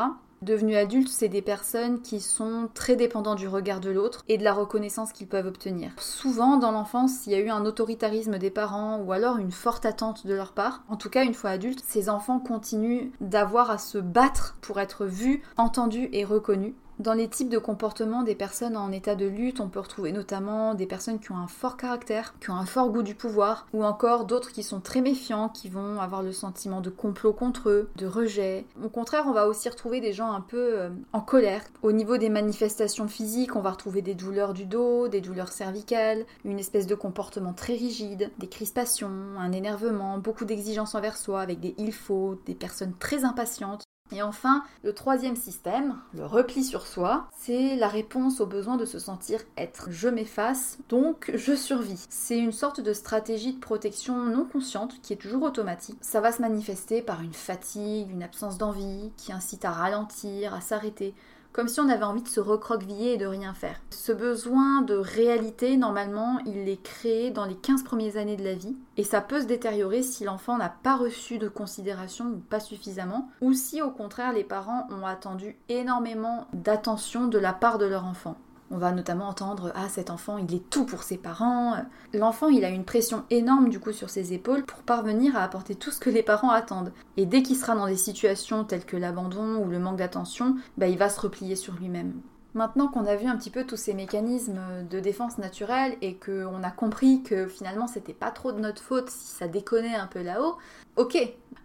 Devenus 0.45 0.77
adultes, 0.77 1.09
c'est 1.09 1.27
des 1.27 1.41
personnes 1.41 2.03
qui 2.03 2.19
sont 2.19 2.69
très 2.75 2.95
dépendantes 2.95 3.39
du 3.39 3.47
regard 3.47 3.79
de 3.79 3.89
l'autre 3.89 4.23
et 4.29 4.37
de 4.37 4.43
la 4.43 4.53
reconnaissance 4.53 5.11
qu'ils 5.11 5.25
peuvent 5.25 5.47
obtenir. 5.47 5.89
Souvent, 5.97 6.57
dans 6.57 6.69
l'enfance, 6.69 7.25
il 7.25 7.31
y 7.31 7.35
a 7.35 7.39
eu 7.39 7.49
un 7.49 7.65
autoritarisme 7.65 8.37
des 8.37 8.51
parents 8.51 8.99
ou 8.99 9.11
alors 9.11 9.37
une 9.37 9.51
forte 9.51 9.87
attente 9.87 10.27
de 10.27 10.35
leur 10.35 10.51
part. 10.51 10.83
En 10.87 10.97
tout 10.97 11.09
cas, 11.09 11.23
une 11.23 11.33
fois 11.33 11.49
adultes, 11.49 11.83
ces 11.83 12.09
enfants 12.09 12.39
continuent 12.39 13.09
d'avoir 13.21 13.71
à 13.71 13.79
se 13.79 13.97
battre 13.97 14.55
pour 14.61 14.79
être 14.79 15.07
vus, 15.07 15.41
entendus 15.57 16.09
et 16.11 16.23
reconnus. 16.23 16.75
Dans 16.97 17.13
les 17.13 17.27
types 17.27 17.49
de 17.49 17.57
comportements 17.57 18.23
des 18.23 18.35
personnes 18.35 18.77
en 18.77 18.89
état 18.89 19.15
de 19.15 19.25
lutte, 19.25 19.59
on 19.59 19.67
peut 19.67 19.81
retrouver 19.81 20.13
notamment 20.13 20.75
des 20.75 20.85
personnes 20.85 21.19
qui 21.19 21.33
ont 21.33 21.37
un 21.37 21.47
fort 21.47 21.75
caractère, 21.75 22.33
qui 22.39 22.51
ont 22.51 22.55
un 22.55 22.65
fort 22.65 22.89
goût 22.89 23.03
du 23.03 23.15
pouvoir, 23.15 23.67
ou 23.73 23.83
encore 23.83 24.23
d'autres 24.23 24.53
qui 24.53 24.63
sont 24.63 24.79
très 24.79 25.01
méfiants, 25.01 25.49
qui 25.49 25.67
vont 25.67 25.99
avoir 25.99 26.23
le 26.23 26.31
sentiment 26.31 26.79
de 26.79 26.89
complot 26.89 27.33
contre 27.33 27.69
eux, 27.69 27.89
de 27.97 28.07
rejet. 28.07 28.65
Au 28.81 28.87
contraire, 28.87 29.25
on 29.27 29.33
va 29.33 29.49
aussi 29.49 29.67
retrouver 29.67 29.99
des 29.99 30.13
gens 30.13 30.31
un 30.31 30.39
peu 30.39 30.79
euh, 30.79 30.89
en 31.11 31.19
colère. 31.19 31.63
Au 31.83 31.91
niveau 31.91 32.15
des 32.15 32.29
manifestations 32.29 33.09
physiques, 33.09 33.57
on 33.57 33.61
va 33.61 33.71
retrouver 33.71 34.01
des 34.01 34.15
douleurs 34.15 34.53
du 34.53 34.65
dos, 34.65 35.09
des 35.09 35.19
douleurs 35.19 35.51
cervicales, 35.51 36.25
une 36.45 36.59
espèce 36.59 36.87
de 36.87 36.95
comportement 36.95 37.51
très 37.51 37.73
rigide, 37.73 38.31
des 38.39 38.47
crispations, 38.47 39.11
un 39.37 39.51
énervement, 39.51 40.17
beaucoup 40.17 40.45
d'exigences 40.45 40.95
envers 40.95 41.17
soi 41.17 41.41
avec 41.41 41.59
des 41.59 41.75
il 41.77 41.91
faut, 41.91 42.39
des 42.45 42.55
personnes 42.55 42.93
très 42.99 43.25
impatientes. 43.25 43.83
Et 44.11 44.21
enfin, 44.21 44.63
le 44.83 44.93
troisième 44.93 45.35
système, 45.35 45.95
le 46.13 46.25
repli 46.25 46.63
sur 46.63 46.85
soi, 46.85 47.27
c'est 47.35 47.75
la 47.75 47.87
réponse 47.87 48.39
au 48.39 48.45
besoin 48.45 48.77
de 48.77 48.85
se 48.85 48.99
sentir 48.99 49.41
être. 49.57 49.87
Je 49.89 50.07
m'efface, 50.07 50.77
donc 50.89 51.31
je 51.33 51.55
survis. 51.55 52.05
C'est 52.09 52.37
une 52.37 52.51
sorte 52.51 52.81
de 52.81 52.93
stratégie 52.93 53.53
de 53.53 53.59
protection 53.59 54.25
non 54.25 54.45
consciente 54.45 55.01
qui 55.01 55.13
est 55.13 55.17
toujours 55.17 55.41
automatique. 55.41 55.97
Ça 56.01 56.21
va 56.21 56.31
se 56.31 56.41
manifester 56.41 57.01
par 57.01 57.21
une 57.21 57.33
fatigue, 57.33 58.11
une 58.11 58.21
absence 58.21 58.59
d'envie 58.59 59.11
qui 59.17 59.33
incite 59.33 59.65
à 59.65 59.71
ralentir, 59.71 60.53
à 60.53 60.61
s'arrêter, 60.61 61.15
comme 61.55 61.69
si 61.69 61.79
on 61.79 61.87
avait 61.87 62.03
envie 62.03 62.21
de 62.21 62.27
se 62.27 62.41
recroqueviller 62.41 63.13
et 63.13 63.17
de 63.17 63.25
rien 63.25 63.53
faire. 63.53 63.79
Ce 63.89 64.11
besoin 64.11 64.81
de 64.81 64.95
réalité, 64.95 65.77
normalement, 65.77 66.37
il 66.45 66.67
est 66.67 66.83
créé 66.83 67.31
dans 67.31 67.45
les 67.45 67.55
15 67.55 67.83
premières 67.83 68.17
années 68.17 68.35
de 68.35 68.43
la 68.43 68.55
vie, 68.55 68.75
et 68.97 69.05
ça 69.05 69.21
peut 69.21 69.39
se 69.39 69.45
détériorer 69.45 70.03
si 70.03 70.25
l'enfant 70.25 70.57
n'a 70.57 70.67
pas 70.67 70.97
reçu 70.97 71.37
de 71.37 71.47
considération 71.47 72.25
ou 72.25 72.39
pas 72.39 72.59
suffisamment, 72.59 73.29
ou 73.39 73.53
si 73.53 73.81
au 73.81 73.89
contraire 73.89 74.33
les 74.33 74.43
parents 74.43 74.85
ont 74.91 75.05
attendu 75.05 75.55
énormément 75.69 76.45
d'attention 76.51 77.27
de 77.27 77.37
la 77.37 77.53
part 77.53 77.77
de 77.77 77.85
leur 77.85 78.03
enfant. 78.03 78.35
On 78.71 78.77
va 78.77 78.91
notamment 78.91 79.27
entendre 79.27 79.71
Ah, 79.75 79.89
cet 79.89 80.09
enfant, 80.09 80.37
il 80.37 80.53
est 80.55 80.69
tout 80.69 80.85
pour 80.85 81.03
ses 81.03 81.17
parents. 81.17 81.75
L'enfant, 82.13 82.47
il 82.47 82.65
a 82.65 82.69
une 82.69 82.83
pression 82.83 83.23
énorme 83.29 83.69
du 83.69 83.79
coup 83.79 83.91
sur 83.91 84.09
ses 84.09 84.33
épaules 84.33 84.65
pour 84.65 84.79
parvenir 84.79 85.37
à 85.37 85.43
apporter 85.43 85.75
tout 85.75 85.91
ce 85.91 85.99
que 85.99 86.09
les 86.09 86.23
parents 86.23 86.49
attendent. 86.49 86.91
Et 87.15 87.27
dès 87.27 87.43
qu'il 87.43 87.55
sera 87.57 87.75
dans 87.75 87.87
des 87.87 87.95
situations 87.95 88.63
telles 88.63 88.85
que 88.85 88.97
l'abandon 88.97 89.57
ou 89.63 89.69
le 89.69 89.79
manque 89.79 89.97
d'attention, 89.97 90.55
bah, 90.77 90.87
il 90.87 90.97
va 90.97 91.09
se 91.09 91.21
replier 91.21 91.55
sur 91.55 91.75
lui-même. 91.75 92.13
Maintenant 92.55 92.87
qu'on 92.87 93.05
a 93.05 93.17
vu 93.17 93.27
un 93.27 93.35
petit 93.35 93.49
peu 93.49 93.65
tous 93.65 93.75
ces 93.75 93.93
mécanismes 93.93 94.61
de 94.89 95.01
défense 95.01 95.37
naturelle 95.37 95.97
et 96.01 96.15
qu'on 96.15 96.63
a 96.63 96.71
compris 96.71 97.21
que 97.21 97.47
finalement 97.47 97.85
c'était 97.85 98.13
pas 98.13 98.31
trop 98.31 98.53
de 98.53 98.59
notre 98.59 98.81
faute 98.81 99.09
si 99.09 99.35
ça 99.35 99.49
déconnait 99.49 99.95
un 99.95 100.07
peu 100.07 100.21
là-haut, 100.21 100.55
ok, 100.95 101.17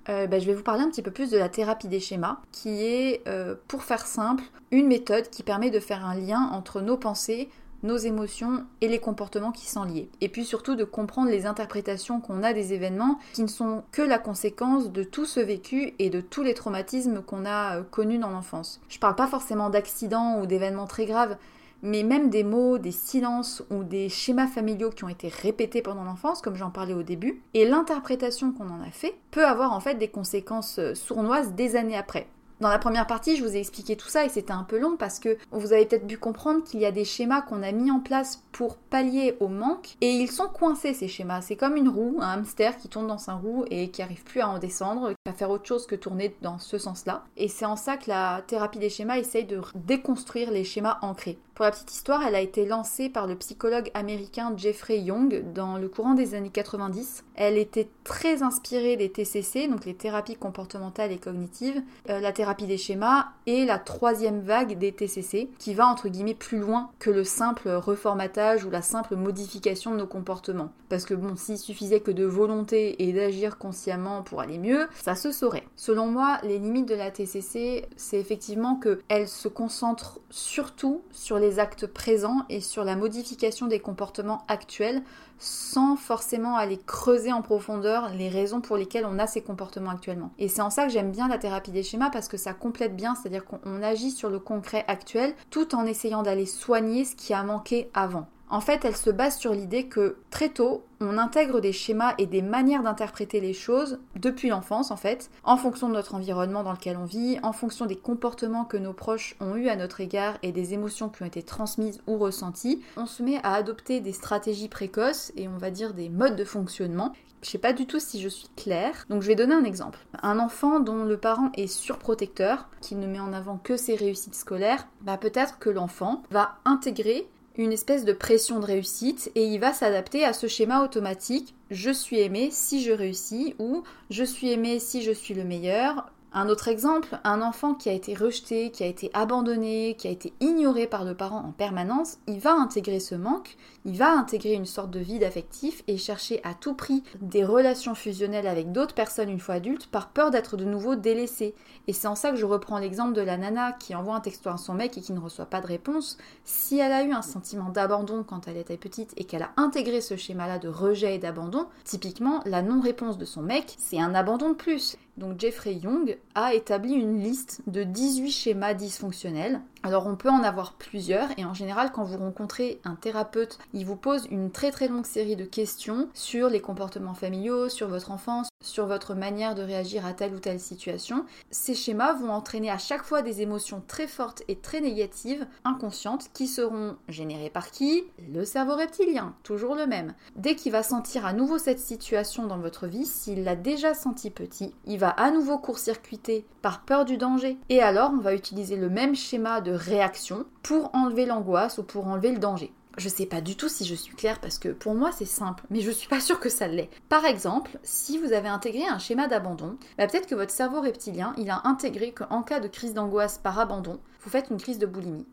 euh, 0.08 0.26
bah, 0.26 0.40
je 0.40 0.46
vais 0.46 0.54
vous 0.54 0.64
parler 0.64 0.82
un 0.82 0.90
petit 0.90 1.02
peu 1.02 1.12
plus 1.12 1.30
de 1.30 1.38
la 1.38 1.48
thérapie 1.48 1.86
des 1.86 2.00
schémas, 2.00 2.40
qui 2.50 2.84
est, 2.84 3.22
euh, 3.28 3.54
pour 3.68 3.84
faire 3.84 4.04
simple, 4.04 4.42
une 4.72 4.88
méthode 4.88 5.30
qui 5.30 5.44
permet 5.44 5.70
de 5.70 5.78
faire 5.78 6.04
un 6.04 6.16
lien 6.16 6.50
entre 6.52 6.80
nos 6.80 6.96
pensées, 6.96 7.48
nos 7.82 7.96
émotions 7.96 8.64
et 8.80 8.88
les 8.88 8.98
comportements 8.98 9.52
qui 9.52 9.66
sont 9.66 9.84
liés. 9.84 10.10
Et 10.20 10.28
puis 10.28 10.44
surtout 10.44 10.74
de 10.74 10.84
comprendre 10.84 11.30
les 11.30 11.46
interprétations 11.46 12.20
qu'on 12.20 12.42
a 12.42 12.52
des 12.52 12.72
événements 12.72 13.18
qui 13.32 13.42
ne 13.42 13.48
sont 13.48 13.82
que 13.92 14.02
la 14.02 14.18
conséquence 14.18 14.90
de 14.90 15.02
tout 15.02 15.26
ce 15.26 15.40
vécu 15.40 15.94
et 15.98 16.10
de 16.10 16.20
tous 16.20 16.42
les 16.42 16.54
traumatismes 16.54 17.22
qu'on 17.22 17.44
a 17.44 17.78
euh, 17.78 17.82
connus 17.82 18.18
dans 18.18 18.30
l'enfance. 18.30 18.80
Je 18.88 18.98
parle 18.98 19.16
pas 19.16 19.26
forcément 19.26 19.70
d'accidents 19.70 20.40
ou 20.40 20.46
d'événements 20.46 20.86
très 20.86 21.06
graves, 21.06 21.36
mais 21.82 22.02
même 22.02 22.30
des 22.30 22.44
mots, 22.44 22.78
des 22.78 22.92
silences 22.92 23.62
ou 23.70 23.84
des 23.84 24.08
schémas 24.08 24.46
familiaux 24.46 24.90
qui 24.90 25.04
ont 25.04 25.08
été 25.08 25.28
répétés 25.28 25.82
pendant 25.82 26.04
l'enfance, 26.04 26.42
comme 26.42 26.56
j'en 26.56 26.70
parlais 26.70 26.94
au 26.94 27.02
début, 27.02 27.42
et 27.54 27.66
l'interprétation 27.66 28.52
qu'on 28.52 28.68
en 28.68 28.82
a 28.82 28.90
fait 28.90 29.14
peut 29.30 29.46
avoir 29.46 29.72
en 29.72 29.80
fait 29.80 29.94
des 29.94 30.08
conséquences 30.08 30.78
euh, 30.78 30.94
sournoises 30.94 31.52
des 31.52 31.76
années 31.76 31.96
après. 31.96 32.26
Dans 32.60 32.68
la 32.68 32.78
première 32.78 33.06
partie, 33.06 33.36
je 33.36 33.42
vous 33.42 33.56
ai 33.56 33.60
expliqué 33.60 33.96
tout 33.96 34.08
ça 34.08 34.26
et 34.26 34.28
c'était 34.28 34.52
un 34.52 34.64
peu 34.64 34.78
long 34.78 34.98
parce 34.98 35.18
que 35.18 35.38
vous 35.50 35.72
avez 35.72 35.86
peut-être 35.86 36.06
pu 36.06 36.18
comprendre 36.18 36.62
qu'il 36.62 36.78
y 36.78 36.84
a 36.84 36.92
des 36.92 37.06
schémas 37.06 37.40
qu'on 37.40 37.62
a 37.62 37.72
mis 37.72 37.90
en 37.90 38.00
place 38.00 38.44
pour 38.52 38.76
pallier 38.76 39.34
au 39.40 39.48
manque 39.48 39.96
et 40.02 40.10
ils 40.10 40.30
sont 40.30 40.48
coincés 40.48 40.92
ces 40.92 41.08
schémas. 41.08 41.40
C'est 41.40 41.56
comme 41.56 41.76
une 41.76 41.88
roue, 41.88 42.18
un 42.20 42.38
hamster 42.38 42.76
qui 42.76 42.90
tourne 42.90 43.06
dans 43.06 43.16
sa 43.16 43.32
roue 43.32 43.64
et 43.70 43.90
qui 43.90 44.02
arrive 44.02 44.24
plus 44.24 44.42
à 44.42 44.48
en 44.50 44.58
descendre, 44.58 45.14
à 45.26 45.32
faire 45.32 45.48
autre 45.48 45.66
chose 45.66 45.86
que 45.86 45.94
tourner 45.94 46.36
dans 46.42 46.58
ce 46.58 46.76
sens-là. 46.76 47.24
Et 47.38 47.48
c'est 47.48 47.64
en 47.64 47.76
ça 47.76 47.96
que 47.96 48.10
la 48.10 48.42
thérapie 48.46 48.78
des 48.78 48.90
schémas 48.90 49.16
essaye 49.16 49.46
de 49.46 49.62
déconstruire 49.74 50.50
les 50.50 50.64
schémas 50.64 50.98
ancrés. 51.00 51.38
Pour 51.60 51.66
la 51.66 51.72
petite 51.72 51.92
histoire, 51.92 52.22
elle 52.26 52.36
a 52.36 52.40
été 52.40 52.64
lancée 52.64 53.10
par 53.10 53.26
le 53.26 53.36
psychologue 53.36 53.90
américain 53.92 54.54
Jeffrey 54.56 54.98
Young 54.98 55.52
dans 55.52 55.76
le 55.76 55.90
courant 55.90 56.14
des 56.14 56.34
années 56.34 56.48
90. 56.48 57.22
Elle 57.34 57.58
était 57.58 57.90
très 58.02 58.42
inspirée 58.42 58.96
des 58.96 59.10
TCC, 59.10 59.68
donc 59.68 59.84
les 59.84 59.92
thérapies 59.92 60.36
comportementales 60.36 61.12
et 61.12 61.18
cognitives, 61.18 61.82
euh, 62.08 62.18
la 62.18 62.32
thérapie 62.32 62.66
des 62.66 62.78
schémas 62.78 63.26
et 63.44 63.66
la 63.66 63.78
troisième 63.78 64.40
vague 64.40 64.78
des 64.78 64.92
TCC, 64.92 65.50
qui 65.58 65.74
va 65.74 65.86
entre 65.86 66.08
guillemets 66.08 66.32
plus 66.32 66.58
loin 66.58 66.92
que 66.98 67.10
le 67.10 67.24
simple 67.24 67.68
reformatage 67.68 68.64
ou 68.64 68.70
la 68.70 68.80
simple 68.80 69.16
modification 69.16 69.90
de 69.90 69.98
nos 69.98 70.06
comportements. 70.06 70.72
Parce 70.88 71.04
que 71.04 71.12
bon, 71.12 71.36
s'il 71.36 71.58
suffisait 71.58 72.00
que 72.00 72.10
de 72.10 72.24
volonté 72.24 73.02
et 73.02 73.12
d'agir 73.12 73.58
consciemment 73.58 74.22
pour 74.22 74.40
aller 74.40 74.58
mieux, 74.58 74.88
ça 74.94 75.14
se 75.14 75.30
saurait. 75.30 75.66
Selon 75.76 76.06
moi, 76.06 76.38
les 76.42 76.58
limites 76.58 76.88
de 76.88 76.94
la 76.94 77.10
TCC, 77.10 77.86
c'est 77.96 78.18
effectivement 78.18 78.80
qu'elle 78.80 79.28
se 79.28 79.48
concentre 79.48 80.20
surtout 80.30 81.02
sur 81.10 81.38
les 81.38 81.49
actes 81.58 81.86
présents 81.86 82.44
et 82.48 82.60
sur 82.60 82.84
la 82.84 82.96
modification 82.96 83.66
des 83.66 83.80
comportements 83.80 84.44
actuels 84.48 85.02
sans 85.38 85.96
forcément 85.96 86.56
aller 86.56 86.78
creuser 86.78 87.32
en 87.32 87.42
profondeur 87.42 88.10
les 88.10 88.28
raisons 88.28 88.60
pour 88.60 88.76
lesquelles 88.76 89.06
on 89.06 89.18
a 89.18 89.26
ces 89.26 89.40
comportements 89.40 89.90
actuellement. 89.90 90.30
Et 90.38 90.48
c'est 90.48 90.62
en 90.62 90.70
ça 90.70 90.84
que 90.84 90.92
j'aime 90.92 91.10
bien 91.10 91.28
la 91.28 91.38
thérapie 91.38 91.70
des 91.70 91.82
schémas 91.82 92.10
parce 92.10 92.28
que 92.28 92.36
ça 92.36 92.52
complète 92.52 92.94
bien, 92.94 93.14
c'est-à-dire 93.14 93.44
qu'on 93.44 93.82
agit 93.82 94.10
sur 94.10 94.28
le 94.28 94.38
concret 94.38 94.84
actuel 94.86 95.34
tout 95.50 95.74
en 95.74 95.86
essayant 95.86 96.22
d'aller 96.22 96.46
soigner 96.46 97.04
ce 97.04 97.16
qui 97.16 97.32
a 97.32 97.42
manqué 97.42 97.90
avant. 97.94 98.28
En 98.50 98.60
fait, 98.60 98.84
elle 98.84 98.96
se 98.96 99.10
base 99.10 99.38
sur 99.38 99.54
l'idée 99.54 99.86
que 99.86 100.16
très 100.30 100.48
tôt, 100.48 100.82
on 101.00 101.18
intègre 101.18 101.60
des 101.60 101.72
schémas 101.72 102.14
et 102.18 102.26
des 102.26 102.42
manières 102.42 102.82
d'interpréter 102.82 103.40
les 103.40 103.52
choses 103.52 104.00
depuis 104.16 104.48
l'enfance 104.48 104.90
en 104.90 104.96
fait, 104.96 105.30
en 105.44 105.56
fonction 105.56 105.88
de 105.88 105.94
notre 105.94 106.16
environnement 106.16 106.64
dans 106.64 106.72
lequel 106.72 106.96
on 106.96 107.04
vit, 107.04 107.38
en 107.44 107.52
fonction 107.52 107.86
des 107.86 107.94
comportements 107.94 108.64
que 108.64 108.76
nos 108.76 108.92
proches 108.92 109.36
ont 109.40 109.54
eu 109.54 109.68
à 109.68 109.76
notre 109.76 110.00
égard 110.00 110.36
et 110.42 110.50
des 110.50 110.74
émotions 110.74 111.08
qui 111.08 111.22
ont 111.22 111.26
été 111.26 111.44
transmises 111.44 112.02
ou 112.08 112.18
ressenties. 112.18 112.82
On 112.96 113.06
se 113.06 113.22
met 113.22 113.38
à 113.44 113.54
adopter 113.54 114.00
des 114.00 114.12
stratégies 114.12 114.68
précoces 114.68 115.32
et 115.36 115.46
on 115.46 115.56
va 115.56 115.70
dire 115.70 115.94
des 115.94 116.08
modes 116.08 116.36
de 116.36 116.44
fonctionnement 116.44 117.12
je 117.42 117.48
sais 117.48 117.58
pas 117.58 117.72
du 117.72 117.86
tout 117.86 118.00
si 118.00 118.20
je 118.20 118.28
suis 118.28 118.48
claire, 118.54 119.06
donc 119.08 119.22
je 119.22 119.28
vais 119.28 119.34
donner 119.34 119.54
un 119.54 119.64
exemple. 119.64 119.98
Un 120.22 120.38
enfant 120.38 120.78
dont 120.78 121.04
le 121.04 121.16
parent 121.16 121.50
est 121.54 121.68
surprotecteur, 121.68 122.68
qui 122.82 122.96
ne 122.96 123.06
met 123.06 123.18
en 123.18 123.32
avant 123.32 123.56
que 123.56 123.78
ses 123.78 123.94
réussites 123.94 124.34
scolaires, 124.34 124.86
bah 125.00 125.16
peut-être 125.16 125.58
que 125.58 125.70
l'enfant 125.70 126.22
va 126.30 126.56
intégrer 126.66 127.26
une 127.60 127.72
espèce 127.72 128.04
de 128.04 128.12
pression 128.12 128.58
de 128.58 128.64
réussite 128.64 129.30
et 129.34 129.44
il 129.44 129.60
va 129.60 129.72
s'adapter 129.74 130.24
à 130.24 130.32
ce 130.32 130.46
schéma 130.46 130.82
automatique 130.82 131.54
je 131.70 131.90
suis 131.90 132.20
aimé 132.20 132.48
si 132.50 132.82
je 132.82 132.92
réussis 132.92 133.54
ou 133.58 133.82
je 134.08 134.24
suis 134.24 134.50
aimé 134.50 134.78
si 134.78 135.02
je 135.02 135.12
suis 135.12 135.34
le 135.34 135.44
meilleur 135.44 136.10
un 136.32 136.48
autre 136.48 136.68
exemple, 136.68 137.18
un 137.24 137.42
enfant 137.42 137.74
qui 137.74 137.88
a 137.88 137.92
été 137.92 138.14
rejeté, 138.14 138.70
qui 138.70 138.84
a 138.84 138.86
été 138.86 139.10
abandonné, 139.14 139.96
qui 139.98 140.06
a 140.06 140.10
été 140.10 140.32
ignoré 140.40 140.86
par 140.86 141.04
le 141.04 141.14
parent 141.14 141.40
en 141.40 141.52
permanence, 141.52 142.18
il 142.28 142.38
va 142.38 142.52
intégrer 142.54 143.00
ce 143.00 143.16
manque, 143.16 143.56
il 143.84 143.96
va 143.96 144.12
intégrer 144.12 144.52
une 144.52 144.66
sorte 144.66 144.90
de 144.90 145.00
vide 145.00 145.24
affectif 145.24 145.82
et 145.88 145.96
chercher 145.96 146.40
à 146.44 146.54
tout 146.54 146.74
prix 146.74 147.02
des 147.20 147.44
relations 147.44 147.94
fusionnelles 147.94 148.46
avec 148.46 148.70
d'autres 148.70 148.94
personnes 148.94 149.30
une 149.30 149.40
fois 149.40 149.56
adulte 149.56 149.88
par 149.88 150.10
peur 150.10 150.30
d'être 150.30 150.56
de 150.56 150.64
nouveau 150.64 150.94
délaissé. 150.94 151.54
Et 151.88 151.92
c'est 151.92 152.06
en 152.06 152.14
ça 152.14 152.30
que 152.30 152.36
je 152.36 152.46
reprends 152.46 152.78
l'exemple 152.78 153.14
de 153.14 153.22
la 153.22 153.36
nana 153.36 153.72
qui 153.72 153.94
envoie 153.96 154.14
un 154.14 154.20
texto 154.20 154.50
à 154.50 154.56
son 154.56 154.74
mec 154.74 154.96
et 154.98 155.00
qui 155.00 155.12
ne 155.12 155.18
reçoit 155.20 155.46
pas 155.46 155.60
de 155.60 155.66
réponse. 155.66 156.16
Si 156.44 156.78
elle 156.78 156.92
a 156.92 157.02
eu 157.02 157.12
un 157.12 157.22
sentiment 157.22 157.70
d'abandon 157.70 158.22
quand 158.22 158.46
elle 158.46 158.56
était 158.56 158.76
petite 158.76 159.14
et 159.16 159.24
qu'elle 159.24 159.42
a 159.42 159.50
intégré 159.56 160.00
ce 160.00 160.16
schéma-là 160.16 160.58
de 160.58 160.68
rejet 160.68 161.16
et 161.16 161.18
d'abandon, 161.18 161.66
typiquement 161.84 162.40
la 162.44 162.62
non-réponse 162.62 163.18
de 163.18 163.24
son 163.24 163.42
mec, 163.42 163.74
c'est 163.78 164.00
un 164.00 164.14
abandon 164.14 164.50
de 164.50 164.54
plus. 164.54 164.96
Donc 165.20 165.38
Jeffrey 165.38 165.74
Young 165.74 166.16
a 166.34 166.54
établi 166.54 166.94
une 166.94 167.22
liste 167.22 167.60
de 167.66 167.84
18 167.84 168.30
schémas 168.30 168.72
dysfonctionnels. 168.72 169.60
Alors 169.82 170.06
on 170.06 170.16
peut 170.16 170.30
en 170.30 170.42
avoir 170.42 170.72
plusieurs 170.74 171.28
et 171.38 171.44
en 171.44 171.52
général 171.52 171.92
quand 171.92 172.04
vous 172.04 172.16
rencontrez 172.16 172.80
un 172.84 172.94
thérapeute, 172.94 173.58
il 173.74 173.84
vous 173.84 173.96
pose 173.96 174.26
une 174.30 174.50
très 174.50 174.70
très 174.70 174.88
longue 174.88 175.04
série 175.04 175.36
de 175.36 175.44
questions 175.44 176.08
sur 176.14 176.48
les 176.48 176.60
comportements 176.60 177.14
familiaux, 177.14 177.68
sur 177.68 177.88
votre 177.88 178.10
enfance, 178.10 178.48
sur 178.62 178.86
votre 178.86 179.14
manière 179.14 179.54
de 179.54 179.62
réagir 179.62 180.04
à 180.04 180.12
telle 180.12 180.34
ou 180.34 180.38
telle 180.38 180.60
situation. 180.60 181.24
Ces 181.50 181.74
schémas 181.74 182.12
vont 182.14 182.30
entraîner 182.30 182.70
à 182.70 182.78
chaque 182.78 183.04
fois 183.04 183.22
des 183.22 183.40
émotions 183.40 183.82
très 183.86 184.06
fortes 184.06 184.42
et 184.48 184.56
très 184.56 184.80
négatives, 184.80 185.46
inconscientes, 185.64 186.30
qui 186.34 186.46
seront 186.46 186.96
générées 187.08 187.50
par 187.50 187.70
qui? 187.70 188.04
Le 188.32 188.44
cerveau 188.44 188.76
reptilien, 188.76 189.34
toujours 189.42 189.74
le 189.74 189.86
même. 189.86 190.14
Dès 190.36 190.56
qu'il 190.56 190.72
va 190.72 190.82
sentir 190.82 191.24
à 191.24 191.32
nouveau 191.32 191.58
cette 191.58 191.80
situation 191.80 192.46
dans 192.46 192.58
votre 192.58 192.86
vie, 192.86 193.06
s'il 193.06 193.44
l'a 193.44 193.56
déjà 193.56 193.94
senti 193.94 194.30
petit, 194.30 194.74
il 194.86 194.98
va 194.98 195.09
à 195.10 195.30
nouveau 195.30 195.58
court-circuiter 195.58 196.46
par 196.62 196.82
peur 196.84 197.04
du 197.04 197.16
danger. 197.16 197.58
Et 197.68 197.82
alors, 197.82 198.10
on 198.12 198.20
va 198.20 198.34
utiliser 198.34 198.76
le 198.76 198.88
même 198.88 199.14
schéma 199.14 199.60
de 199.60 199.72
réaction 199.72 200.44
pour 200.62 200.90
enlever 200.94 201.26
l'angoisse 201.26 201.78
ou 201.78 201.82
pour 201.82 202.06
enlever 202.06 202.32
le 202.32 202.38
danger. 202.38 202.72
Je 202.98 203.08
sais 203.08 203.26
pas 203.26 203.40
du 203.40 203.56
tout 203.56 203.68
si 203.68 203.84
je 203.84 203.94
suis 203.94 204.14
claire 204.14 204.40
parce 204.40 204.58
que 204.58 204.68
pour 204.68 204.94
moi 204.94 205.12
c'est 205.12 205.24
simple, 205.24 205.64
mais 205.70 205.80
je 205.80 205.92
suis 205.92 206.08
pas 206.08 206.20
sûre 206.20 206.40
que 206.40 206.48
ça 206.48 206.66
l'est. 206.66 206.90
Par 207.08 207.24
exemple, 207.24 207.78
si 207.82 208.18
vous 208.18 208.32
avez 208.32 208.48
intégré 208.48 208.84
un 208.84 208.98
schéma 208.98 209.28
d'abandon, 209.28 209.78
bah 209.96 210.06
peut-être 210.06 210.26
que 210.26 210.34
votre 210.34 210.50
cerveau 210.50 210.80
reptilien, 210.80 211.32
il 211.38 211.50
a 211.50 211.62
intégré 211.64 212.12
qu'en 212.12 212.42
cas 212.42 212.58
de 212.58 212.68
crise 212.68 212.92
d'angoisse 212.92 213.38
par 213.38 213.58
abandon, 213.58 214.00
vous 214.20 214.30
faites 214.30 214.50
une 214.50 214.60
crise 214.60 214.78
de 214.78 214.86
boulimie 214.86 215.26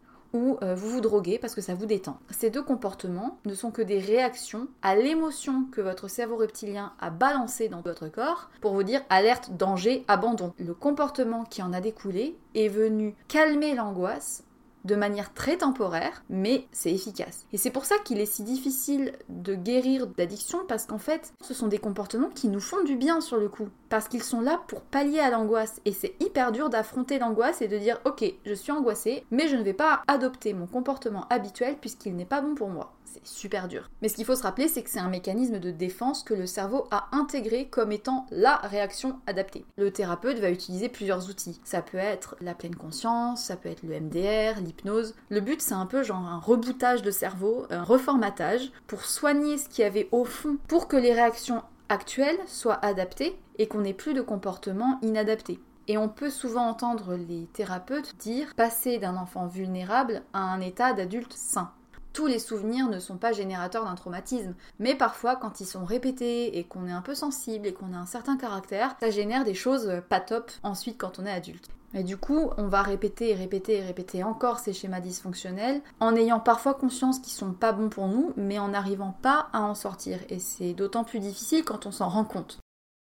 euh, 0.62 0.76
vous 0.76 0.90
vous 0.90 1.02
droguez 1.02 1.40
parce 1.40 1.56
que 1.56 1.62
ça 1.62 1.76
vous 1.76 1.86
détend. 1.86 2.18
Ces 2.30 2.50
deux 2.50 2.64
comportements 2.64 3.38
ne 3.46 3.54
sont 3.54 3.72
que 3.72 3.82
des 3.82 4.00
réactions 4.00 4.68
à 4.82 4.96
l'émotion 4.96 5.66
que 5.72 5.82
votre 5.82 6.08
cerveau 6.08 6.38
reptilien 6.38 6.94
a 7.00 7.10
balancé 7.10 7.70
dans 7.70 7.82
votre 7.82 8.08
corps 8.08 8.50
pour 8.62 8.74
vous 8.74 8.84
dire 8.84 9.02
alerte, 9.10 9.52
danger, 9.58 10.04
abandon. 10.08 10.54
Le 10.60 10.74
comportement 10.74 11.44
qui 11.44 11.62
en 11.62 11.74
a 11.74 11.82
découlé 11.82 12.38
est 12.56 12.68
venu 12.68 13.16
calmer 13.28 13.76
l'angoisse 13.76 14.44
de 14.88 14.96
manière 14.96 15.34
très 15.34 15.58
temporaire, 15.58 16.24
mais 16.30 16.66
c'est 16.72 16.92
efficace. 16.92 17.46
Et 17.54 17.58
c'est 17.58 17.70
pour 17.72 17.86
ça 17.86 17.98
qu'il 18.04 18.20
est 18.20 18.26
si 18.26 18.44
difficile 18.44 19.14
de 19.30 19.54
guérir 19.54 20.08
d'addiction, 20.08 20.60
parce 20.68 20.86
qu'en 20.86 20.98
fait, 20.98 21.34
ce 21.42 21.54
sont 21.54 21.68
des 21.68 21.78
comportements 21.78 22.30
qui 22.30 22.48
nous 22.48 22.60
font 22.60 22.84
du 22.84 22.96
bien 22.96 23.22
sur 23.22 23.38
le 23.38 23.50
coup, 23.50 23.68
parce 23.90 24.08
qu'ils 24.08 24.24
sont 24.24 24.42
là 24.42 24.62
pour 24.68 24.82
pallier 24.82 25.20
à 25.20 25.30
l'angoisse. 25.30 25.82
Et 25.86 25.92
c'est 25.92 26.16
hyper 26.20 26.52
dur 26.52 26.70
d'affronter 26.70 27.20
l'angoisse 27.20 27.62
et 27.62 27.68
de 27.68 27.78
dire, 27.78 28.00
ok, 28.06 28.24
je 28.46 28.54
suis 28.54 28.72
angoissée, 28.72 29.26
mais 29.30 29.48
je 29.48 29.58
ne 29.58 29.64
vais 29.64 29.74
pas 29.74 30.02
adopter 30.08 30.54
mon 30.54 30.68
comportement 30.68 31.28
habituel 31.30 31.76
puisqu'il 31.80 32.16
n'est 32.16 32.26
pas 32.26 32.42
bon 32.42 32.56
pour 32.56 32.70
moi 32.70 32.94
super 33.24 33.68
dur. 33.68 33.90
Mais 34.02 34.10
ce 34.10 34.16
qu'il 34.16 34.26
faut 34.26 34.36
se 34.36 34.44
rappeler, 34.44 34.68
c'est 34.68 34.84
que 34.84 34.90
c'est 34.90 35.00
un 35.00 35.10
mécanisme 35.10 35.60
de 35.60 35.72
défense 35.72 36.24
que 36.24 36.34
le 36.34 36.46
cerveau 36.46 36.88
a 36.92 37.08
intégré 37.12 37.68
comme 37.68 37.92
étant 37.92 38.26
la 38.32 38.58
réaction 38.58 39.20
adaptée. 39.28 39.66
Le 39.78 39.92
thérapeute 39.92 40.40
va 40.40 40.50
utiliser 40.50 40.90
plusieurs 40.90 41.30
outils. 41.30 41.60
Ça 41.64 41.82
peut 41.82 41.98
être 41.98 42.36
la 42.42 42.54
pleine 42.54 42.76
conscience, 42.76 43.44
ça 43.44 43.58
peut 43.58 43.70
être 43.70 43.84
le 43.84 44.00
MDR, 44.00 44.60
l'hypnose. 44.62 45.16
Le 45.30 45.42
but, 45.42 45.62
c'est 45.62 45.74
un 45.74 45.86
peu 45.86 46.04
genre 46.04 46.18
un 46.18 46.40
rebootage 46.40 47.02
de 47.02 47.12
cerveau, 47.12 47.66
un 47.70 47.84
reformatage 47.84 48.72
pour 48.88 49.06
soigner 49.06 49.58
ce 49.58 49.70
qu'il 49.70 49.84
y 49.84 49.88
avait 49.88 50.10
au 50.12 50.26
fond 50.26 50.58
pour 50.68 50.88
que 50.88 50.98
les 50.98 51.14
réactions 51.14 51.64
actuelles 51.90 52.40
soient 52.48 52.84
adaptées 52.86 53.38
et 53.58 53.68
qu'on 53.68 53.82
n'ait 53.82 53.94
plus 53.94 54.14
de 54.14 54.22
comportement 54.22 55.00
inadapté. 55.02 55.60
Et 55.88 55.98
on 55.98 56.10
peut 56.10 56.30
souvent 56.30 56.68
entendre 56.68 57.16
les 57.16 57.48
thérapeutes 57.54 58.18
dire 58.18 58.54
passer 58.56 58.98
d'un 58.98 59.16
enfant 59.16 59.48
vulnérable 59.48 60.22
à 60.34 60.40
un 60.40 60.60
état 60.60 60.94
d'adulte 60.94 61.34
sain 61.34 61.72
tous 62.18 62.26
les 62.26 62.40
souvenirs 62.40 62.90
ne 62.90 62.98
sont 62.98 63.18
pas 63.18 63.32
générateurs 63.32 63.86
d'un 63.86 63.94
traumatisme, 63.94 64.56
mais 64.80 64.96
parfois 64.96 65.36
quand 65.36 65.60
ils 65.60 65.68
sont 65.68 65.86
répétés 65.86 66.58
et 66.58 66.64
qu'on 66.64 66.88
est 66.88 66.92
un 66.92 67.04
peu 67.04 67.14
sensible 67.14 67.68
et 67.68 67.74
qu'on 67.74 67.94
a 67.94 67.98
un 67.98 68.08
certain 68.08 68.38
caractère, 68.38 68.96
ça 69.00 69.12
génère 69.12 69.44
des 69.44 69.54
choses 69.54 70.02
pas 70.10 70.20
top 70.20 70.52
ensuite 70.64 70.98
quand 70.98 71.20
on 71.20 71.28
est 71.28 71.32
adulte. 71.32 71.70
Et 71.94 72.02
du 72.02 72.18
coup, 72.18 72.50
on 72.58 72.70
va 72.70 72.82
répéter 72.82 73.30
et 73.30 73.36
répéter 73.36 73.78
et 73.78 73.84
répéter 73.84 74.24
encore 74.24 74.58
ces 74.58 74.74
schémas 74.74 75.00
dysfonctionnels 75.00 75.80
en 76.00 76.16
ayant 76.16 76.40
parfois 76.40 76.74
conscience 76.74 77.20
qu'ils 77.20 77.34
sont 77.34 77.54
pas 77.54 77.72
bons 77.72 77.90
pour 77.90 78.08
nous, 78.08 78.34
mais 78.36 78.58
en 78.58 78.70
n'arrivant 78.70 79.16
pas 79.22 79.50
à 79.54 79.62
en 79.62 79.76
sortir. 79.76 80.18
Et 80.30 80.40
c'est 80.40 80.74
d'autant 80.74 81.04
plus 81.04 81.20
difficile 81.20 81.64
quand 81.64 81.86
on 81.86 81.92
s'en 81.92 82.10
rend 82.10 82.26
compte. 82.26 82.58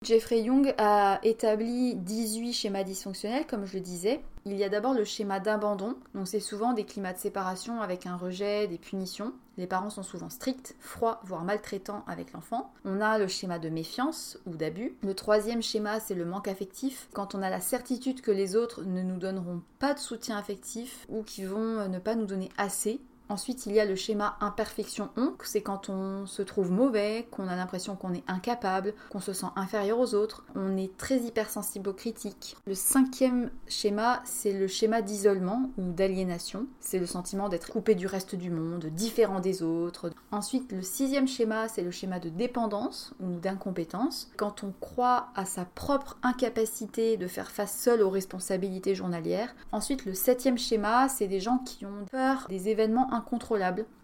Jeffrey 0.06 0.42
Young 0.42 0.72
a 0.78 1.20
établi 1.24 1.96
18 1.96 2.54
schémas 2.54 2.84
dysfonctionnels, 2.84 3.48
comme 3.48 3.66
je 3.66 3.74
le 3.74 3.80
disais. 3.80 4.22
Il 4.46 4.56
y 4.56 4.64
a 4.64 4.70
d'abord 4.70 4.94
le 4.94 5.04
schéma 5.04 5.40
d'abandon, 5.40 5.96
donc 6.14 6.28
c'est 6.28 6.40
souvent 6.40 6.74
des 6.74 6.84
climats 6.84 7.14
de 7.14 7.18
séparation 7.18 7.82
avec 7.82 8.06
un 8.06 8.16
rejet, 8.16 8.68
des 8.68 8.78
punitions. 8.78 9.34
Les 9.58 9.66
parents 9.66 9.90
sont 9.90 10.04
souvent 10.04 10.30
stricts, 10.30 10.76
froids, 10.80 11.22
voire 11.24 11.44
maltraitants 11.44 12.04
avec 12.06 12.34
l'enfant. 12.34 12.72
On 12.84 13.02
a 13.02 13.18
le 13.18 13.28
schéma 13.28 13.58
de 13.58 13.70
méfiance 13.70 14.38
ou 14.46 14.56
d'abus. 14.56 14.96
Le 15.02 15.16
troisième 15.16 15.64
schéma, 15.64 16.00
c'est 16.00 16.14
le 16.14 16.26
manque 16.26 16.50
affectif, 16.50 17.10
quand 17.14 17.34
on 17.34 17.42
a 17.42 17.50
la 17.50 17.60
certitude 17.60 18.22
que 18.22 18.30
les 18.30 18.56
autres 18.56 18.84
ne 18.84 19.02
nous 19.02 19.18
donneront 19.18 19.64
pas 19.80 19.96
de 19.96 20.00
soutien 20.00 20.38
affectif 20.38 21.08
ou 21.10 21.24
qui 21.24 21.46
vont 21.46 21.88
ne 21.90 21.98
pas 21.98 22.14
nous 22.14 22.28
donner 22.28 22.50
assez 22.60 23.00
Ensuite, 23.28 23.66
il 23.66 23.74
y 23.74 23.80
a 23.80 23.86
le 23.86 23.96
schéma 23.96 24.38
imperfection-onc, 24.40 25.38
c'est 25.44 25.62
quand 25.62 25.90
on 25.90 26.26
se 26.28 26.42
trouve 26.44 26.72
mauvais, 26.72 27.28
qu'on 27.32 27.48
a 27.48 27.56
l'impression 27.56 27.96
qu'on 27.96 28.14
est 28.14 28.24
incapable, 28.28 28.94
qu'on 29.10 29.20
se 29.20 29.34
sent 29.34 29.48
inférieur 29.56 30.00
aux 30.00 30.14
autres, 30.14 30.44
on 30.56 30.78
est 30.78 30.96
très 30.98 31.18
hypersensible 31.18 31.90
aux 31.90 31.94
critiques. 31.94 32.56
Le 32.68 32.76
cinquième 32.76 33.50
schéma, 33.68 34.22
c'est 34.26 34.54
le 34.54 34.68
schéma 34.68 35.02
d'isolement 35.02 35.72
ou 35.78 35.92
d'aliénation, 35.92 36.68
c'est 36.80 37.00
le 37.00 37.08
sentiment 37.08 37.50
d'être 37.50 37.72
coupé 37.72 37.96
du 37.96 38.06
reste 38.06 38.36
du 38.36 38.52
monde, 38.52 38.86
différent 38.86 39.40
des 39.40 39.64
autres. 39.64 40.12
Ensuite, 40.32 40.72
le 40.72 40.84
sixième 40.84 41.28
schéma, 41.28 41.68
c'est 41.68 41.82
le 41.82 41.92
schéma 41.92 42.20
de 42.20 42.30
dépendance 42.30 43.14
ou 43.20 43.40
d'incompétence, 43.40 44.30
quand 44.38 44.64
on 44.64 44.72
croit 44.80 45.30
à 45.36 45.46
sa 45.46 45.66
propre 45.66 46.18
incapacité 46.22 47.18
de 47.18 47.28
faire 47.28 47.50
face 47.50 47.76
seul 47.76 48.02
aux 48.02 48.10
responsabilités 48.10 48.94
journalières. 48.94 49.56
Ensuite, 49.72 50.06
le 50.06 50.14
septième 50.14 50.58
schéma, 50.58 51.10
c'est 51.10 51.28
des 51.28 51.40
gens 51.40 51.58
qui 51.60 51.86
ont 51.86 52.06
peur 52.12 52.46
des 52.50 52.70
événements 52.70 53.14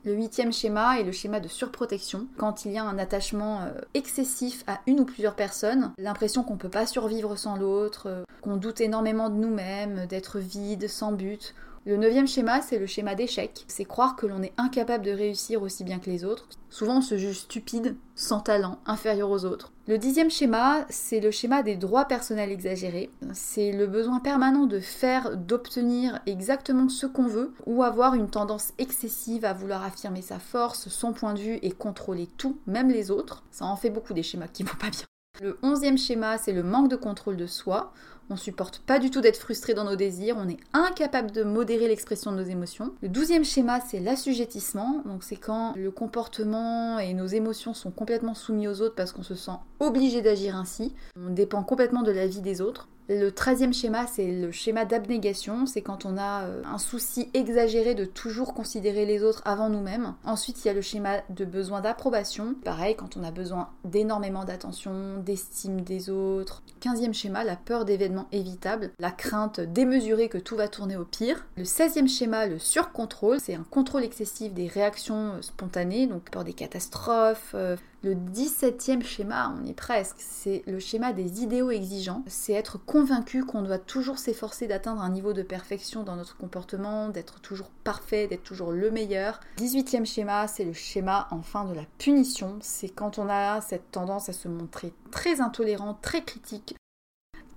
Le 0.04 0.14
huitième 0.14 0.52
schéma 0.52 1.00
est 1.00 1.04
le 1.04 1.12
schéma 1.12 1.40
de 1.40 1.48
surprotection. 1.48 2.28
Quand 2.38 2.66
il 2.66 2.72
y 2.72 2.78
a 2.78 2.84
un 2.84 2.98
attachement 2.98 3.62
euh, 3.62 3.82
excessif 3.94 4.64
à 4.68 4.80
une 4.88 5.02
ou 5.02 5.06
plusieurs 5.06 5.36
personnes, 5.36 5.92
l'impression 5.98 6.44
qu'on 6.44 6.54
ne 6.54 6.60
peut 6.60 6.70
pas 6.70 6.86
survivre 6.86 7.36
sans 7.36 7.56
l'autre, 7.56 8.08
euh, 8.08 8.24
qu'on 8.42 8.58
doute 8.58 8.82
énormément 8.82 9.30
de 9.30 9.36
nous-mêmes, 9.36 10.06
d'être 10.08 10.40
vide, 10.40 10.88
sans 10.88 11.12
but, 11.12 11.54
le 11.84 11.98
neuvième 11.98 12.28
schéma, 12.28 12.62
c'est 12.62 12.78
le 12.78 12.86
schéma 12.86 13.16
d'échec. 13.16 13.66
C'est 13.68 13.86
croire 13.86 14.16
que 14.16 14.28
l'on 14.28 14.44
est 14.44 14.54
incapable 14.58 15.04
de 15.04 15.12
réussir 15.12 15.64
aussi 15.64 15.84
bien 15.84 15.98
que 15.98 16.12
les 16.12 16.24
autres. 16.24 16.48
Souvent, 16.70 16.98
on 16.98 17.02
se 17.02 17.18
juge 17.18 17.40
stupide, 17.40 17.96
sans 18.14 18.40
talent, 18.40 18.78
inférieur 18.86 19.32
aux 19.32 19.46
autres. 19.46 19.74
Le 19.88 19.98
dixième 19.98 20.30
schéma, 20.30 20.86
c'est 20.90 21.20
le 21.20 21.32
schéma 21.32 21.64
des 21.64 21.78
droits 21.78 22.06
personnels 22.06 22.52
exagérés. 22.52 23.10
C'est 23.34 23.72
le 23.72 23.88
besoin 23.88 24.20
permanent 24.20 24.68
de 24.68 24.80
faire, 24.80 25.36
d'obtenir 25.36 26.20
exactement 26.28 26.88
ce 26.88 27.08
qu'on 27.08 27.26
veut, 27.26 27.52
ou 27.66 27.82
avoir 27.82 28.14
une 28.14 28.30
tendance 28.30 28.74
excessive 28.78 29.44
à 29.44 29.54
vouloir 29.54 29.84
affirmer 29.84 30.22
sa 30.22 30.38
force, 30.38 30.88
son 30.88 31.14
point 31.14 31.34
de 31.34 31.40
vue 31.40 31.60
et 31.64 31.72
contrôler 31.72 32.28
tout, 32.38 32.60
même 32.68 32.92
les 32.92 33.10
autres. 33.10 33.44
Ça 33.50 33.66
en 33.66 33.76
fait 33.76 33.90
beaucoup 33.90 34.14
des 34.14 34.24
schémas 34.24 34.48
qui 34.48 34.62
vont 34.62 34.78
pas 34.80 34.92
bien. 34.92 35.06
Le 35.42 35.58
onzième 35.64 35.98
schéma, 35.98 36.38
c'est 36.38 36.54
le 36.54 36.62
manque 36.62 36.90
de 36.90 36.96
contrôle 36.96 37.38
de 37.38 37.48
soi. 37.48 37.92
On 38.32 38.38
supporte 38.38 38.80
pas 38.80 38.98
du 38.98 39.10
tout 39.10 39.20
d'être 39.20 39.36
frustré 39.36 39.74
dans 39.74 39.84
nos 39.84 39.98
désirs, 39.98 40.38
on 40.40 40.48
est 40.48 40.56
incapable 40.72 41.32
de 41.32 41.44
modérer 41.44 41.90
l'expression 41.90 42.32
de 42.32 42.38
nos 42.38 42.50
émotions. 42.50 42.94
Le 43.02 43.10
douzième 43.10 43.44
schéma, 43.44 43.82
c'est 43.82 44.00
l'assujettissement, 44.00 45.02
donc 45.06 45.26
c'est 45.26 45.36
quand 45.36 45.74
le 45.76 45.92
comportement 45.92 46.98
et 46.98 47.14
nos 47.14 47.26
émotions 47.26 47.74
sont 47.74 47.92
complètement 47.92 48.34
soumis 48.34 48.70
aux 48.70 48.80
autres 48.80 48.96
parce 48.96 49.12
qu'on 49.12 49.22
se 49.22 49.36
sent 49.36 49.52
obligé 49.82 50.22
d'agir 50.22 50.56
ainsi. 50.56 50.94
On 51.18 51.30
dépend 51.30 51.62
complètement 51.64 52.04
de 52.04 52.12
la 52.14 52.26
vie 52.26 52.40
des 52.40 52.62
autres. 52.62 52.88
Le 53.10 53.30
treizième 53.30 53.74
schéma, 53.74 54.08
c'est 54.08 54.32
le 54.32 54.52
schéma 54.52 54.86
d'abnégation. 54.86 55.66
C'est 55.66 55.82
quand 55.82 56.06
on 56.06 56.18
a 56.18 56.44
euh, 56.44 56.62
un 56.66 56.78
souci 56.78 57.30
exagéré 57.34 57.94
de 57.94 58.06
toujours 58.06 58.54
considérer 58.54 59.06
les 59.06 59.24
autres 59.24 59.42
avant 59.46 59.70
nous-mêmes. 59.70 60.14
Ensuite, 60.24 60.64
il 60.64 60.68
y 60.68 60.72
a 60.72 60.74
le 60.74 60.82
schéma 60.82 61.22
de 61.30 61.46
besoin 61.46 61.82
d'approbation. 61.82 62.56
Pareil, 62.64 62.96
quand 62.96 63.18
on 63.18 63.24
a 63.24 63.32
besoin 63.32 63.70
d'énormément 63.84 64.46
d'attention, 64.46 65.18
d'estime 65.18 65.82
des 65.82 66.10
autres. 66.10 66.64
Quinzième 66.80 67.14
schéma, 67.14 67.44
la 67.44 67.56
peur 67.56 67.86
d'événements 67.86 68.28
évitables, 68.32 68.92
la 69.00 69.12
crainte 69.12 69.60
démesurée 69.60 70.30
que 70.30 70.38
tout 70.38 70.56
va 70.56 70.68
tourner 70.68 70.96
au 70.96 71.06
pire. 71.06 71.46
Le 71.58 71.66
seizième 71.66 72.08
schéma, 72.08 72.48
le 72.48 72.60
surcontrôle, 72.60 73.40
c'est 73.40 73.56
un 73.56 73.66
contrôle 73.70 74.04
excessif 74.04 74.54
des 74.54 74.68
réactions 74.68 75.42
spontanées, 75.42 76.08
donc 76.08 76.30
peur 76.30 76.44
des 76.44 76.54
catastrophes, 76.54 77.52
euh, 77.56 77.76
le 78.04 78.16
17e 78.16 79.04
schéma, 79.04 79.54
on 79.56 79.66
est 79.66 79.76
presque, 79.76 80.16
c'est 80.18 80.64
le 80.66 80.80
schéma 80.80 81.14
des 81.14 81.44
idéaux 81.44 81.70
exigeants. 81.70 82.24
C'est 82.26 82.54
être 82.54 82.84
convaincu 82.84 83.46
qu'on 83.46 83.62
doit 83.62 83.78
toujours 83.78 84.18
s'efforcer 84.18 84.68
d'atteindre 84.68 85.04
un 85.04 85.10
niveau 85.10 85.34
de 85.34 85.44
perfection 85.44 86.04
dans 86.04 86.16
notre 86.16 86.36
comportement, 86.36 87.10
d'être 87.10 87.40
toujours 87.42 87.70
parfait, 87.84 88.26
d'être 88.26 88.44
toujours 88.44 88.72
le 88.72 88.90
meilleur. 88.90 89.40
18e 89.58 90.06
schéma, 90.06 90.48
c'est 90.48 90.66
le 90.66 90.74
schéma 90.74 91.28
enfin 91.30 91.66
de 91.66 91.76
la 91.76 91.86
punition. 92.00 92.58
C'est 92.62 92.90
quand 92.90 93.20
on 93.20 93.30
a 93.30 93.62
cette 93.62 93.92
tendance 93.92 94.30
à 94.30 94.34
se 94.34 94.48
montrer 94.48 94.94
très 95.12 95.40
intolérant, 95.40 95.98
très 96.02 96.24
critique 96.24 96.76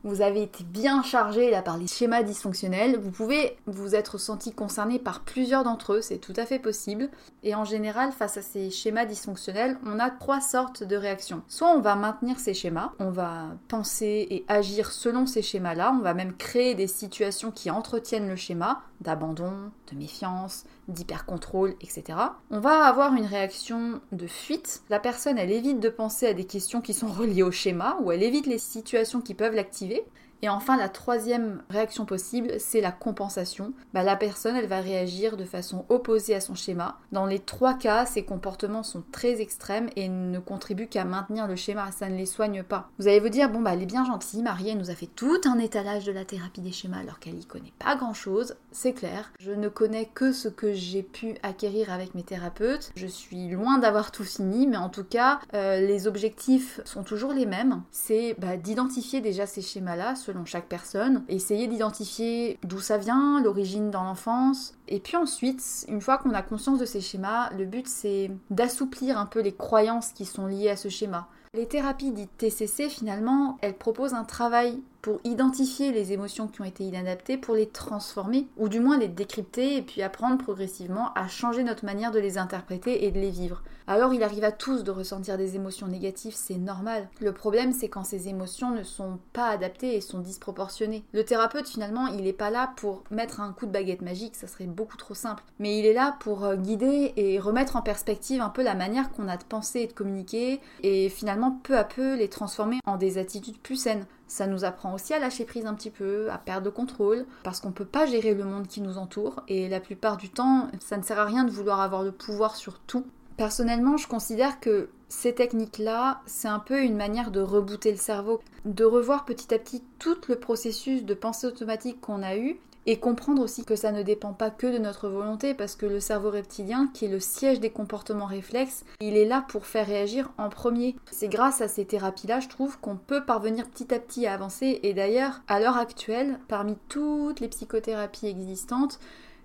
vous 0.04 0.20
avez 0.20 0.42
été 0.42 0.62
bien 0.62 1.02
chargé 1.02 1.50
là 1.50 1.62
par 1.62 1.78
les 1.78 1.86
schémas 1.86 2.22
dysfonctionnels, 2.22 2.98
vous 2.98 3.10
pouvez 3.10 3.56
vous 3.66 3.94
être 3.94 4.18
senti 4.18 4.52
concerné 4.52 4.98
par 4.98 5.20
plusieurs 5.20 5.64
d'entre 5.64 5.94
eux, 5.94 6.00
c'est 6.02 6.18
tout 6.18 6.34
à 6.36 6.46
fait 6.46 6.58
possible. 6.58 7.08
Et 7.42 7.54
en 7.54 7.64
général, 7.64 8.12
face 8.12 8.36
à 8.36 8.42
ces 8.42 8.70
schémas 8.70 9.06
dysfonctionnels, 9.06 9.78
on 9.86 9.98
a 9.98 10.10
trois 10.10 10.40
sortes 10.40 10.82
de 10.82 10.96
réactions. 10.96 11.42
Soit 11.48 11.74
on 11.74 11.80
va 11.80 11.96
maintenir 11.96 12.38
ces 12.38 12.54
schémas, 12.54 12.92
on 12.98 13.10
va 13.10 13.48
penser 13.68 14.26
et 14.30 14.44
agir 14.48 14.92
selon 14.92 15.26
ces 15.26 15.42
schémas-là, 15.42 15.94
on 15.98 16.02
va 16.02 16.14
même 16.14 16.36
créer 16.36 16.74
des 16.74 16.86
situations 16.86 17.50
qui 17.50 17.70
entretiennent 17.70 18.28
le 18.28 18.36
schéma, 18.36 18.82
d'abandon, 19.00 19.52
de 19.90 19.96
méfiance, 19.96 20.64
d'hypercontrôle, 20.88 21.74
etc. 21.80 22.18
On 22.50 22.60
va 22.60 22.84
avoir 22.84 23.14
une 23.14 23.26
réaction 23.26 24.00
de 24.12 24.26
fuite. 24.26 24.82
La 24.90 24.98
personne, 24.98 25.38
elle 25.38 25.52
évite 25.52 25.80
de 25.80 25.88
penser 25.88 26.26
à 26.26 26.34
des 26.34 26.44
questions 26.44 26.80
qui 26.80 26.94
sont 26.94 27.06
reliées 27.12 27.42
au 27.42 27.50
schéma, 27.50 27.96
ou 28.02 28.12
elle 28.12 28.22
évite 28.22 28.46
les 28.46 28.58
situations 28.58 29.20
qui 29.20 29.34
peuvent 29.34 29.54
l'activer. 29.54 29.93
aller. 29.94 30.04
Et 30.44 30.50
enfin, 30.50 30.76
la 30.76 30.90
troisième 30.90 31.62
réaction 31.70 32.04
possible, 32.04 32.52
c'est 32.59 32.83
la 32.83 32.92
compensation. 32.92 33.72
Bah, 33.94 34.02
la 34.02 34.14
personne, 34.14 34.57
elle 34.57 34.66
va 34.66 34.80
réagir 34.80 35.38
de 35.38 35.46
façon 35.46 35.87
opposée 35.88 36.35
à 36.35 36.40
son 36.42 36.54
schéma. 36.54 36.98
Dans 37.12 37.24
les 37.24 37.38
trois 37.38 37.72
cas, 37.72 38.04
ces 38.04 38.26
comportements 38.26 38.83
sont 38.83 39.02
très 39.11 39.40
extrêmes 39.40 39.88
et 39.96 40.07
ne 40.07 40.38
contribuent 40.38 40.87
qu'à 40.87 41.07
maintenir 41.07 41.46
le 41.46 41.57
schéma, 41.57 41.90
ça 41.92 42.11
ne 42.11 42.16
les 42.18 42.26
soigne 42.26 42.62
pas. 42.62 42.90
Vous 42.98 43.09
allez 43.09 43.20
vous 43.20 43.30
dire, 43.30 43.48
bon 43.48 43.62
bah 43.62 43.70
elle 43.72 43.80
est 43.80 43.87
bien 43.87 44.04
gentille, 44.04 44.42
Marie, 44.42 44.68
elle 44.68 44.76
nous 44.76 44.90
a 44.90 44.94
fait 44.94 45.07
tout 45.07 45.40
un 45.46 45.59
étalage 45.59 46.04
de 46.04 46.12
la 46.12 46.26
thérapie 46.26 46.61
des 46.61 46.72
schémas 46.72 46.98
alors 46.98 47.20
qu'elle 47.20 47.40
y 47.40 47.46
connaît 47.46 47.72
pas 47.78 47.96
grand 47.96 48.12
chose, 48.12 48.57
c'est 48.70 48.92
clair. 48.92 49.33
Je 49.40 49.52
ne 49.52 49.70
connais 49.70 50.11
que 50.12 50.33
ce 50.33 50.48
que 50.48 50.74
j'ai 50.74 51.02
pu 51.02 51.37
acquérir 51.42 51.90
avec 51.90 52.14
mes 52.14 52.22
thérapeutes. 52.22 52.92
Je 52.96 53.07
suis 53.07 53.48
loin 53.48 53.78
d'avoir 53.78 54.11
tout 54.11 54.24
fini, 54.24 54.66
mais 54.66 54.76
en 54.76 54.90
tout 54.90 55.04
cas, 55.04 55.40
euh, 55.54 55.80
les 55.80 56.07
objectifs 56.07 56.83
sont 56.85 57.02
toujours 57.02 57.33
les 57.33 57.46
mêmes. 57.46 57.83
C'est 57.90 58.37
bah, 58.38 58.59
d'identifier 58.59 59.22
déjà 59.22 59.46
ces 59.46 59.62
schémas-là 59.62 60.16
chaque 60.44 60.68
personne, 60.68 61.24
essayer 61.28 61.66
d'identifier 61.66 62.58
d'où 62.62 62.80
ça 62.80 62.98
vient, 62.98 63.42
l'origine 63.42 63.90
dans 63.90 64.04
l'enfance. 64.04 64.74
Et 64.88 65.00
puis 65.00 65.16
ensuite, 65.16 65.62
une 65.88 66.00
fois 66.00 66.18
qu'on 66.18 66.34
a 66.34 66.42
conscience 66.42 66.78
de 66.78 66.84
ces 66.84 67.00
schémas, 67.00 67.50
le 67.56 67.64
but 67.64 67.86
c'est 67.86 68.30
d'assouplir 68.50 69.18
un 69.18 69.26
peu 69.26 69.40
les 69.40 69.54
croyances 69.54 70.12
qui 70.12 70.24
sont 70.24 70.46
liées 70.46 70.70
à 70.70 70.76
ce 70.76 70.88
schéma. 70.88 71.28
Les 71.54 71.66
thérapies 71.66 72.10
dites 72.10 72.36
TCC, 72.36 72.88
finalement, 72.88 73.58
elles 73.60 73.78
proposent 73.78 74.14
un 74.14 74.24
travail 74.24 74.82
pour 75.04 75.20
identifier 75.22 75.92
les 75.92 76.14
émotions 76.14 76.48
qui 76.48 76.62
ont 76.62 76.64
été 76.64 76.82
inadaptées, 76.82 77.36
pour 77.36 77.54
les 77.54 77.66
transformer, 77.66 78.48
ou 78.56 78.70
du 78.70 78.80
moins 78.80 78.96
les 78.96 79.06
décrypter, 79.06 79.76
et 79.76 79.82
puis 79.82 80.00
apprendre 80.00 80.42
progressivement 80.42 81.12
à 81.12 81.28
changer 81.28 81.62
notre 81.62 81.84
manière 81.84 82.10
de 82.10 82.18
les 82.18 82.38
interpréter 82.38 83.04
et 83.04 83.10
de 83.10 83.20
les 83.20 83.28
vivre. 83.28 83.62
Alors 83.86 84.14
il 84.14 84.22
arrive 84.22 84.44
à 84.44 84.52
tous 84.52 84.82
de 84.82 84.90
ressentir 84.90 85.36
des 85.36 85.56
émotions 85.56 85.88
négatives, 85.88 86.32
c'est 86.34 86.56
normal. 86.56 87.10
Le 87.20 87.32
problème 87.32 87.72
c'est 87.72 87.90
quand 87.90 88.02
ces 88.02 88.28
émotions 88.28 88.70
ne 88.70 88.82
sont 88.82 89.18
pas 89.34 89.48
adaptées 89.48 89.94
et 89.94 90.00
sont 90.00 90.20
disproportionnées. 90.20 91.04
Le 91.12 91.22
thérapeute 91.22 91.68
finalement 91.68 92.06
il 92.06 92.22
n'est 92.22 92.32
pas 92.32 92.48
là 92.48 92.72
pour 92.76 93.04
mettre 93.10 93.40
un 93.40 93.52
coup 93.52 93.66
de 93.66 93.70
baguette 93.70 94.00
magique, 94.00 94.36
ça 94.36 94.46
serait 94.46 94.64
beaucoup 94.64 94.96
trop 94.96 95.12
simple. 95.12 95.44
Mais 95.58 95.78
il 95.78 95.84
est 95.84 95.92
là 95.92 96.16
pour 96.20 96.44
euh, 96.44 96.56
guider 96.56 97.12
et 97.16 97.38
remettre 97.38 97.76
en 97.76 97.82
perspective 97.82 98.40
un 98.40 98.48
peu 98.48 98.62
la 98.62 98.74
manière 98.74 99.12
qu'on 99.12 99.28
a 99.28 99.36
de 99.36 99.44
penser 99.44 99.80
et 99.80 99.86
de 99.86 99.92
communiquer 99.92 100.62
et 100.82 101.10
finalement 101.10 101.50
peu 101.62 101.76
à 101.76 101.84
peu 101.84 102.16
les 102.16 102.28
transformer 102.28 102.78
en 102.86 102.96
des 102.96 103.18
attitudes 103.18 103.58
plus 103.58 103.76
saines. 103.76 104.06
Ça 104.26 104.46
nous 104.46 104.64
apprend 104.64 104.94
aussi 104.94 105.12
à 105.12 105.18
lâcher 105.18 105.44
prise 105.44 105.66
un 105.66 105.74
petit 105.74 105.90
peu, 105.90 106.30
à 106.30 106.38
perdre 106.38 106.66
le 106.66 106.70
contrôle, 106.70 107.26
parce 107.42 107.60
qu'on 107.60 107.68
ne 107.68 107.74
peut 107.74 107.84
pas 107.84 108.06
gérer 108.06 108.34
le 108.34 108.44
monde 108.44 108.66
qui 108.66 108.80
nous 108.80 108.98
entoure, 108.98 109.42
et 109.48 109.68
la 109.68 109.80
plupart 109.80 110.16
du 110.16 110.30
temps, 110.30 110.68
ça 110.80 110.96
ne 110.96 111.02
sert 111.02 111.18
à 111.18 111.24
rien 111.24 111.44
de 111.44 111.50
vouloir 111.50 111.80
avoir 111.80 112.02
le 112.02 112.12
pouvoir 112.12 112.56
sur 112.56 112.78
tout. 112.80 113.04
Personnellement, 113.37 113.96
je 113.96 114.06
considère 114.06 114.60
que 114.60 114.88
ces 115.08 115.34
techniques-là, 115.34 116.20
c'est 116.26 116.48
un 116.48 116.58
peu 116.58 116.82
une 116.82 116.96
manière 116.96 117.30
de 117.30 117.40
rebooter 117.40 117.90
le 117.90 117.96
cerveau, 117.96 118.40
de 118.64 118.84
revoir 118.84 119.24
petit 119.24 119.52
à 119.52 119.58
petit 119.58 119.82
tout 119.98 120.16
le 120.28 120.37
processus 120.37 121.04
de 121.04 121.14
pensée 121.14 121.46
automatique 121.46 122.00
qu'on 122.00 122.22
a 122.22 122.37
eu 122.37 122.58
et 122.86 122.98
comprendre 122.98 123.42
aussi 123.42 123.64
que 123.64 123.76
ça 123.76 123.92
ne 123.92 124.02
dépend 124.02 124.32
pas 124.32 124.50
que 124.50 124.66
de 124.66 124.78
notre 124.78 125.08
volonté 125.08 125.54
parce 125.54 125.76
que 125.76 125.86
le 125.86 126.00
cerveau 126.00 126.30
reptilien, 126.30 126.88
qui 126.92 127.06
est 127.06 127.08
le 127.08 127.20
siège 127.20 127.60
des 127.60 127.70
comportements 127.70 128.26
réflexes, 128.26 128.84
il 129.00 129.16
est 129.16 129.24
là 129.24 129.44
pour 129.48 129.66
faire 129.66 129.86
réagir 129.86 130.30
en 130.38 130.48
premier. 130.48 130.96
C'est 131.10 131.28
grâce 131.28 131.60
à 131.60 131.68
ces 131.68 131.84
thérapies-là, 131.84 132.40
je 132.40 132.48
trouve, 132.48 132.78
qu'on 132.78 132.96
peut 132.96 133.24
parvenir 133.24 133.68
petit 133.68 133.92
à 133.94 133.98
petit 133.98 134.26
à 134.26 134.34
avancer 134.34 134.80
et 134.82 134.94
d'ailleurs, 134.94 135.42
à 135.48 135.60
l'heure 135.60 135.78
actuelle, 135.78 136.38
parmi 136.48 136.76
toutes 136.88 137.40
les 137.40 137.48
psychothérapies 137.48 138.26
existantes, 138.26 138.98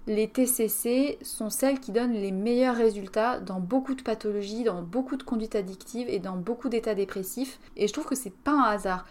les 0.08 0.28
TCC 0.28 1.20
sont 1.22 1.52
celles 1.52 1.80
qui 1.80 1.92
donnent 1.92 2.14
les 2.14 2.32
meilleurs 2.32 2.76
résultats 2.76 3.40
dans 3.40 3.60
beaucoup 3.60 3.94
de 3.94 4.02
pathologies, 4.02 4.64
dans 4.64 4.82
beaucoup 4.82 5.18
de 5.18 5.24
conduites 5.24 5.56
addictives 5.56 6.10
et 6.10 6.18
dans 6.20 6.36
beaucoup 6.36 6.68
d'états 6.68 6.96
dépressifs. 6.96 7.60
Et 7.76 7.88
je 7.88 7.94
trouve 7.94 8.08
que 8.08 8.16
c'est 8.16 8.34
pas 8.34 8.54
un 8.54 8.64
hasard. 8.64 9.06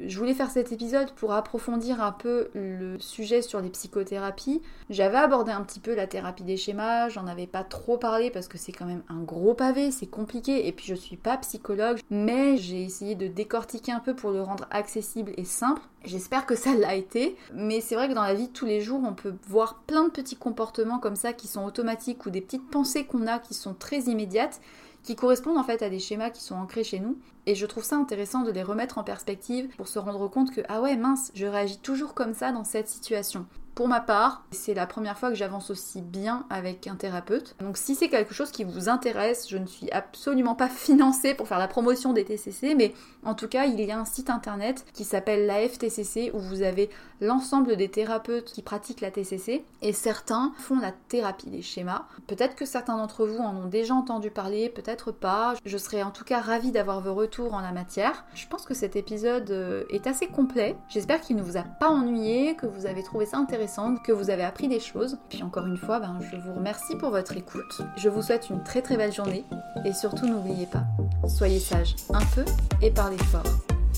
Je 0.00 0.18
voulais 0.18 0.32
faire 0.32 0.50
cet 0.50 0.72
épisode 0.72 1.12
pour 1.12 1.32
approfondir 1.32 2.02
un 2.02 2.12
peu 2.12 2.48
le 2.54 2.98
sujet 2.98 3.42
sur 3.42 3.60
les 3.60 3.68
psychothérapies. 3.68 4.62
J'avais 4.88 5.18
abordé 5.18 5.52
un 5.52 5.60
petit 5.62 5.80
peu 5.80 5.94
la 5.94 6.06
thérapie 6.06 6.44
des 6.44 6.56
schémas, 6.56 7.10
j'en 7.10 7.26
avais 7.26 7.46
pas 7.46 7.62
trop 7.62 7.98
parlé 7.98 8.30
parce 8.30 8.48
que 8.48 8.56
c'est 8.56 8.72
quand 8.72 8.86
même 8.86 9.02
un 9.10 9.20
gros 9.20 9.54
pavé, 9.54 9.90
c'est 9.90 10.06
compliqué 10.06 10.66
et 10.66 10.72
puis 10.72 10.86
je 10.86 10.94
suis 10.94 11.16
pas 11.16 11.36
psychologue, 11.36 12.00
mais 12.08 12.56
j'ai 12.56 12.82
essayé 12.82 13.14
de 13.14 13.26
décortiquer 13.26 13.92
un 13.92 14.00
peu 14.00 14.14
pour 14.14 14.30
le 14.30 14.40
rendre 14.40 14.66
accessible 14.70 15.32
et 15.36 15.44
simple. 15.44 15.82
J'espère 16.04 16.46
que 16.46 16.56
ça 16.56 16.74
l'a 16.74 16.94
été, 16.94 17.36
mais 17.54 17.80
c'est 17.80 17.94
vrai 17.94 18.08
que 18.08 18.14
dans 18.14 18.22
la 18.22 18.34
vie 18.34 18.48
de 18.48 18.52
tous 18.52 18.66
les 18.66 18.80
jours, 18.80 19.02
on 19.04 19.12
peut 19.12 19.34
voir 19.46 19.82
plein 19.86 20.04
de 20.04 20.10
petits 20.10 20.36
comportements 20.36 20.98
comme 20.98 21.16
ça 21.16 21.32
qui 21.32 21.46
sont 21.46 21.64
automatiques 21.64 22.24
ou 22.26 22.30
des 22.30 22.40
petites 22.40 22.68
pensées 22.70 23.04
qu'on 23.04 23.26
a 23.26 23.38
qui 23.38 23.54
sont 23.54 23.74
très 23.74 24.00
immédiates 24.00 24.60
qui 25.02 25.16
correspondent 25.16 25.58
en 25.58 25.64
fait 25.64 25.82
à 25.82 25.90
des 25.90 25.98
schémas 25.98 26.30
qui 26.30 26.42
sont 26.42 26.54
ancrés 26.54 26.84
chez 26.84 27.00
nous. 27.00 27.18
Et 27.46 27.54
je 27.54 27.66
trouve 27.66 27.84
ça 27.84 27.96
intéressant 27.96 28.42
de 28.42 28.50
les 28.50 28.62
remettre 28.62 28.98
en 28.98 29.04
perspective 29.04 29.68
pour 29.76 29.88
se 29.88 29.98
rendre 29.98 30.28
compte 30.28 30.52
que, 30.52 30.60
ah 30.68 30.80
ouais, 30.80 30.96
mince, 30.96 31.32
je 31.34 31.46
réagis 31.46 31.78
toujours 31.78 32.14
comme 32.14 32.34
ça 32.34 32.52
dans 32.52 32.64
cette 32.64 32.88
situation. 32.88 33.46
Pour 33.74 33.88
ma 33.88 34.00
part, 34.00 34.44
c'est 34.50 34.74
la 34.74 34.86
première 34.86 35.18
fois 35.18 35.30
que 35.30 35.34
j'avance 35.34 35.70
aussi 35.70 36.02
bien 36.02 36.44
avec 36.50 36.86
un 36.86 36.94
thérapeute. 36.94 37.56
Donc 37.58 37.78
si 37.78 37.94
c'est 37.94 38.10
quelque 38.10 38.34
chose 38.34 38.50
qui 38.50 38.64
vous 38.64 38.90
intéresse, 38.90 39.48
je 39.48 39.56
ne 39.56 39.66
suis 39.66 39.90
absolument 39.90 40.54
pas 40.54 40.68
financée 40.68 41.32
pour 41.32 41.48
faire 41.48 41.58
la 41.58 41.68
promotion 41.68 42.12
des 42.12 42.24
TCC, 42.24 42.74
mais 42.74 42.92
en 43.24 43.34
tout 43.34 43.48
cas, 43.48 43.64
il 43.64 43.80
y 43.80 43.90
a 43.90 43.98
un 43.98 44.04
site 44.04 44.28
internet 44.28 44.84
qui 44.92 45.04
s'appelle 45.04 45.46
la 45.46 45.66
FTCC 45.66 46.32
où 46.34 46.38
vous 46.38 46.62
avez 46.62 46.90
l'ensemble 47.22 47.76
des 47.76 47.88
thérapeutes 47.88 48.52
qui 48.52 48.60
pratiquent 48.60 49.00
la 49.00 49.10
TCC 49.10 49.64
et 49.80 49.92
certains 49.92 50.52
font 50.58 50.78
la 50.78 50.92
thérapie 51.08 51.48
des 51.48 51.62
schémas. 51.62 52.04
Peut-être 52.26 52.56
que 52.56 52.66
certains 52.66 52.98
d'entre 52.98 53.26
vous 53.26 53.38
en 53.38 53.56
ont 53.56 53.68
déjà 53.68 53.94
entendu 53.94 54.30
parler, 54.30 54.68
peut-être 54.68 55.12
pas. 55.12 55.54
Je 55.64 55.78
serais 55.78 56.02
en 56.02 56.10
tout 56.10 56.24
cas 56.24 56.40
ravie 56.40 56.72
d'avoir 56.72 57.00
vos 57.00 57.14
retours 57.14 57.54
en 57.54 57.60
la 57.60 57.72
matière. 57.72 58.26
Je 58.34 58.46
pense 58.48 58.66
que 58.66 58.74
cet 58.74 58.96
épisode 58.96 59.50
euh, 59.50 59.84
est 59.88 60.06
assez 60.06 60.26
complet. 60.26 60.76
J'espère 60.88 61.20
qu'il 61.20 61.36
ne 61.36 61.42
vous 61.42 61.56
a 61.56 61.62
pas 61.62 61.88
ennuyé, 61.88 62.56
que 62.56 62.66
vous 62.66 62.86
avez 62.86 63.02
trouvé 63.02 63.24
ça 63.24 63.38
intéressant, 63.38 63.61
que 64.04 64.12
vous 64.12 64.30
avez 64.30 64.42
appris 64.42 64.68
des 64.68 64.80
choses. 64.80 65.18
Puis 65.28 65.42
encore 65.42 65.66
une 65.66 65.76
fois, 65.76 66.00
ben, 66.00 66.18
je 66.20 66.36
vous 66.36 66.54
remercie 66.54 66.96
pour 66.96 67.10
votre 67.10 67.36
écoute. 67.36 67.82
Je 67.96 68.08
vous 68.08 68.22
souhaite 68.22 68.50
une 68.50 68.62
très 68.62 68.82
très 68.82 68.96
belle 68.96 69.12
journée 69.12 69.44
et 69.84 69.92
surtout 69.92 70.26
n'oubliez 70.26 70.66
pas, 70.66 70.84
soyez 71.28 71.60
sage 71.60 71.94
un 72.12 72.24
peu 72.34 72.44
et 72.80 72.90
parlez 72.90 73.18
fort 73.18 73.42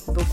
beaucoup. 0.07 0.25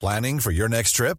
Planning 0.00 0.38
for 0.40 0.52
your 0.52 0.68
next 0.68 0.94
trip? 0.94 1.18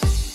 Tschüss. 0.00 0.25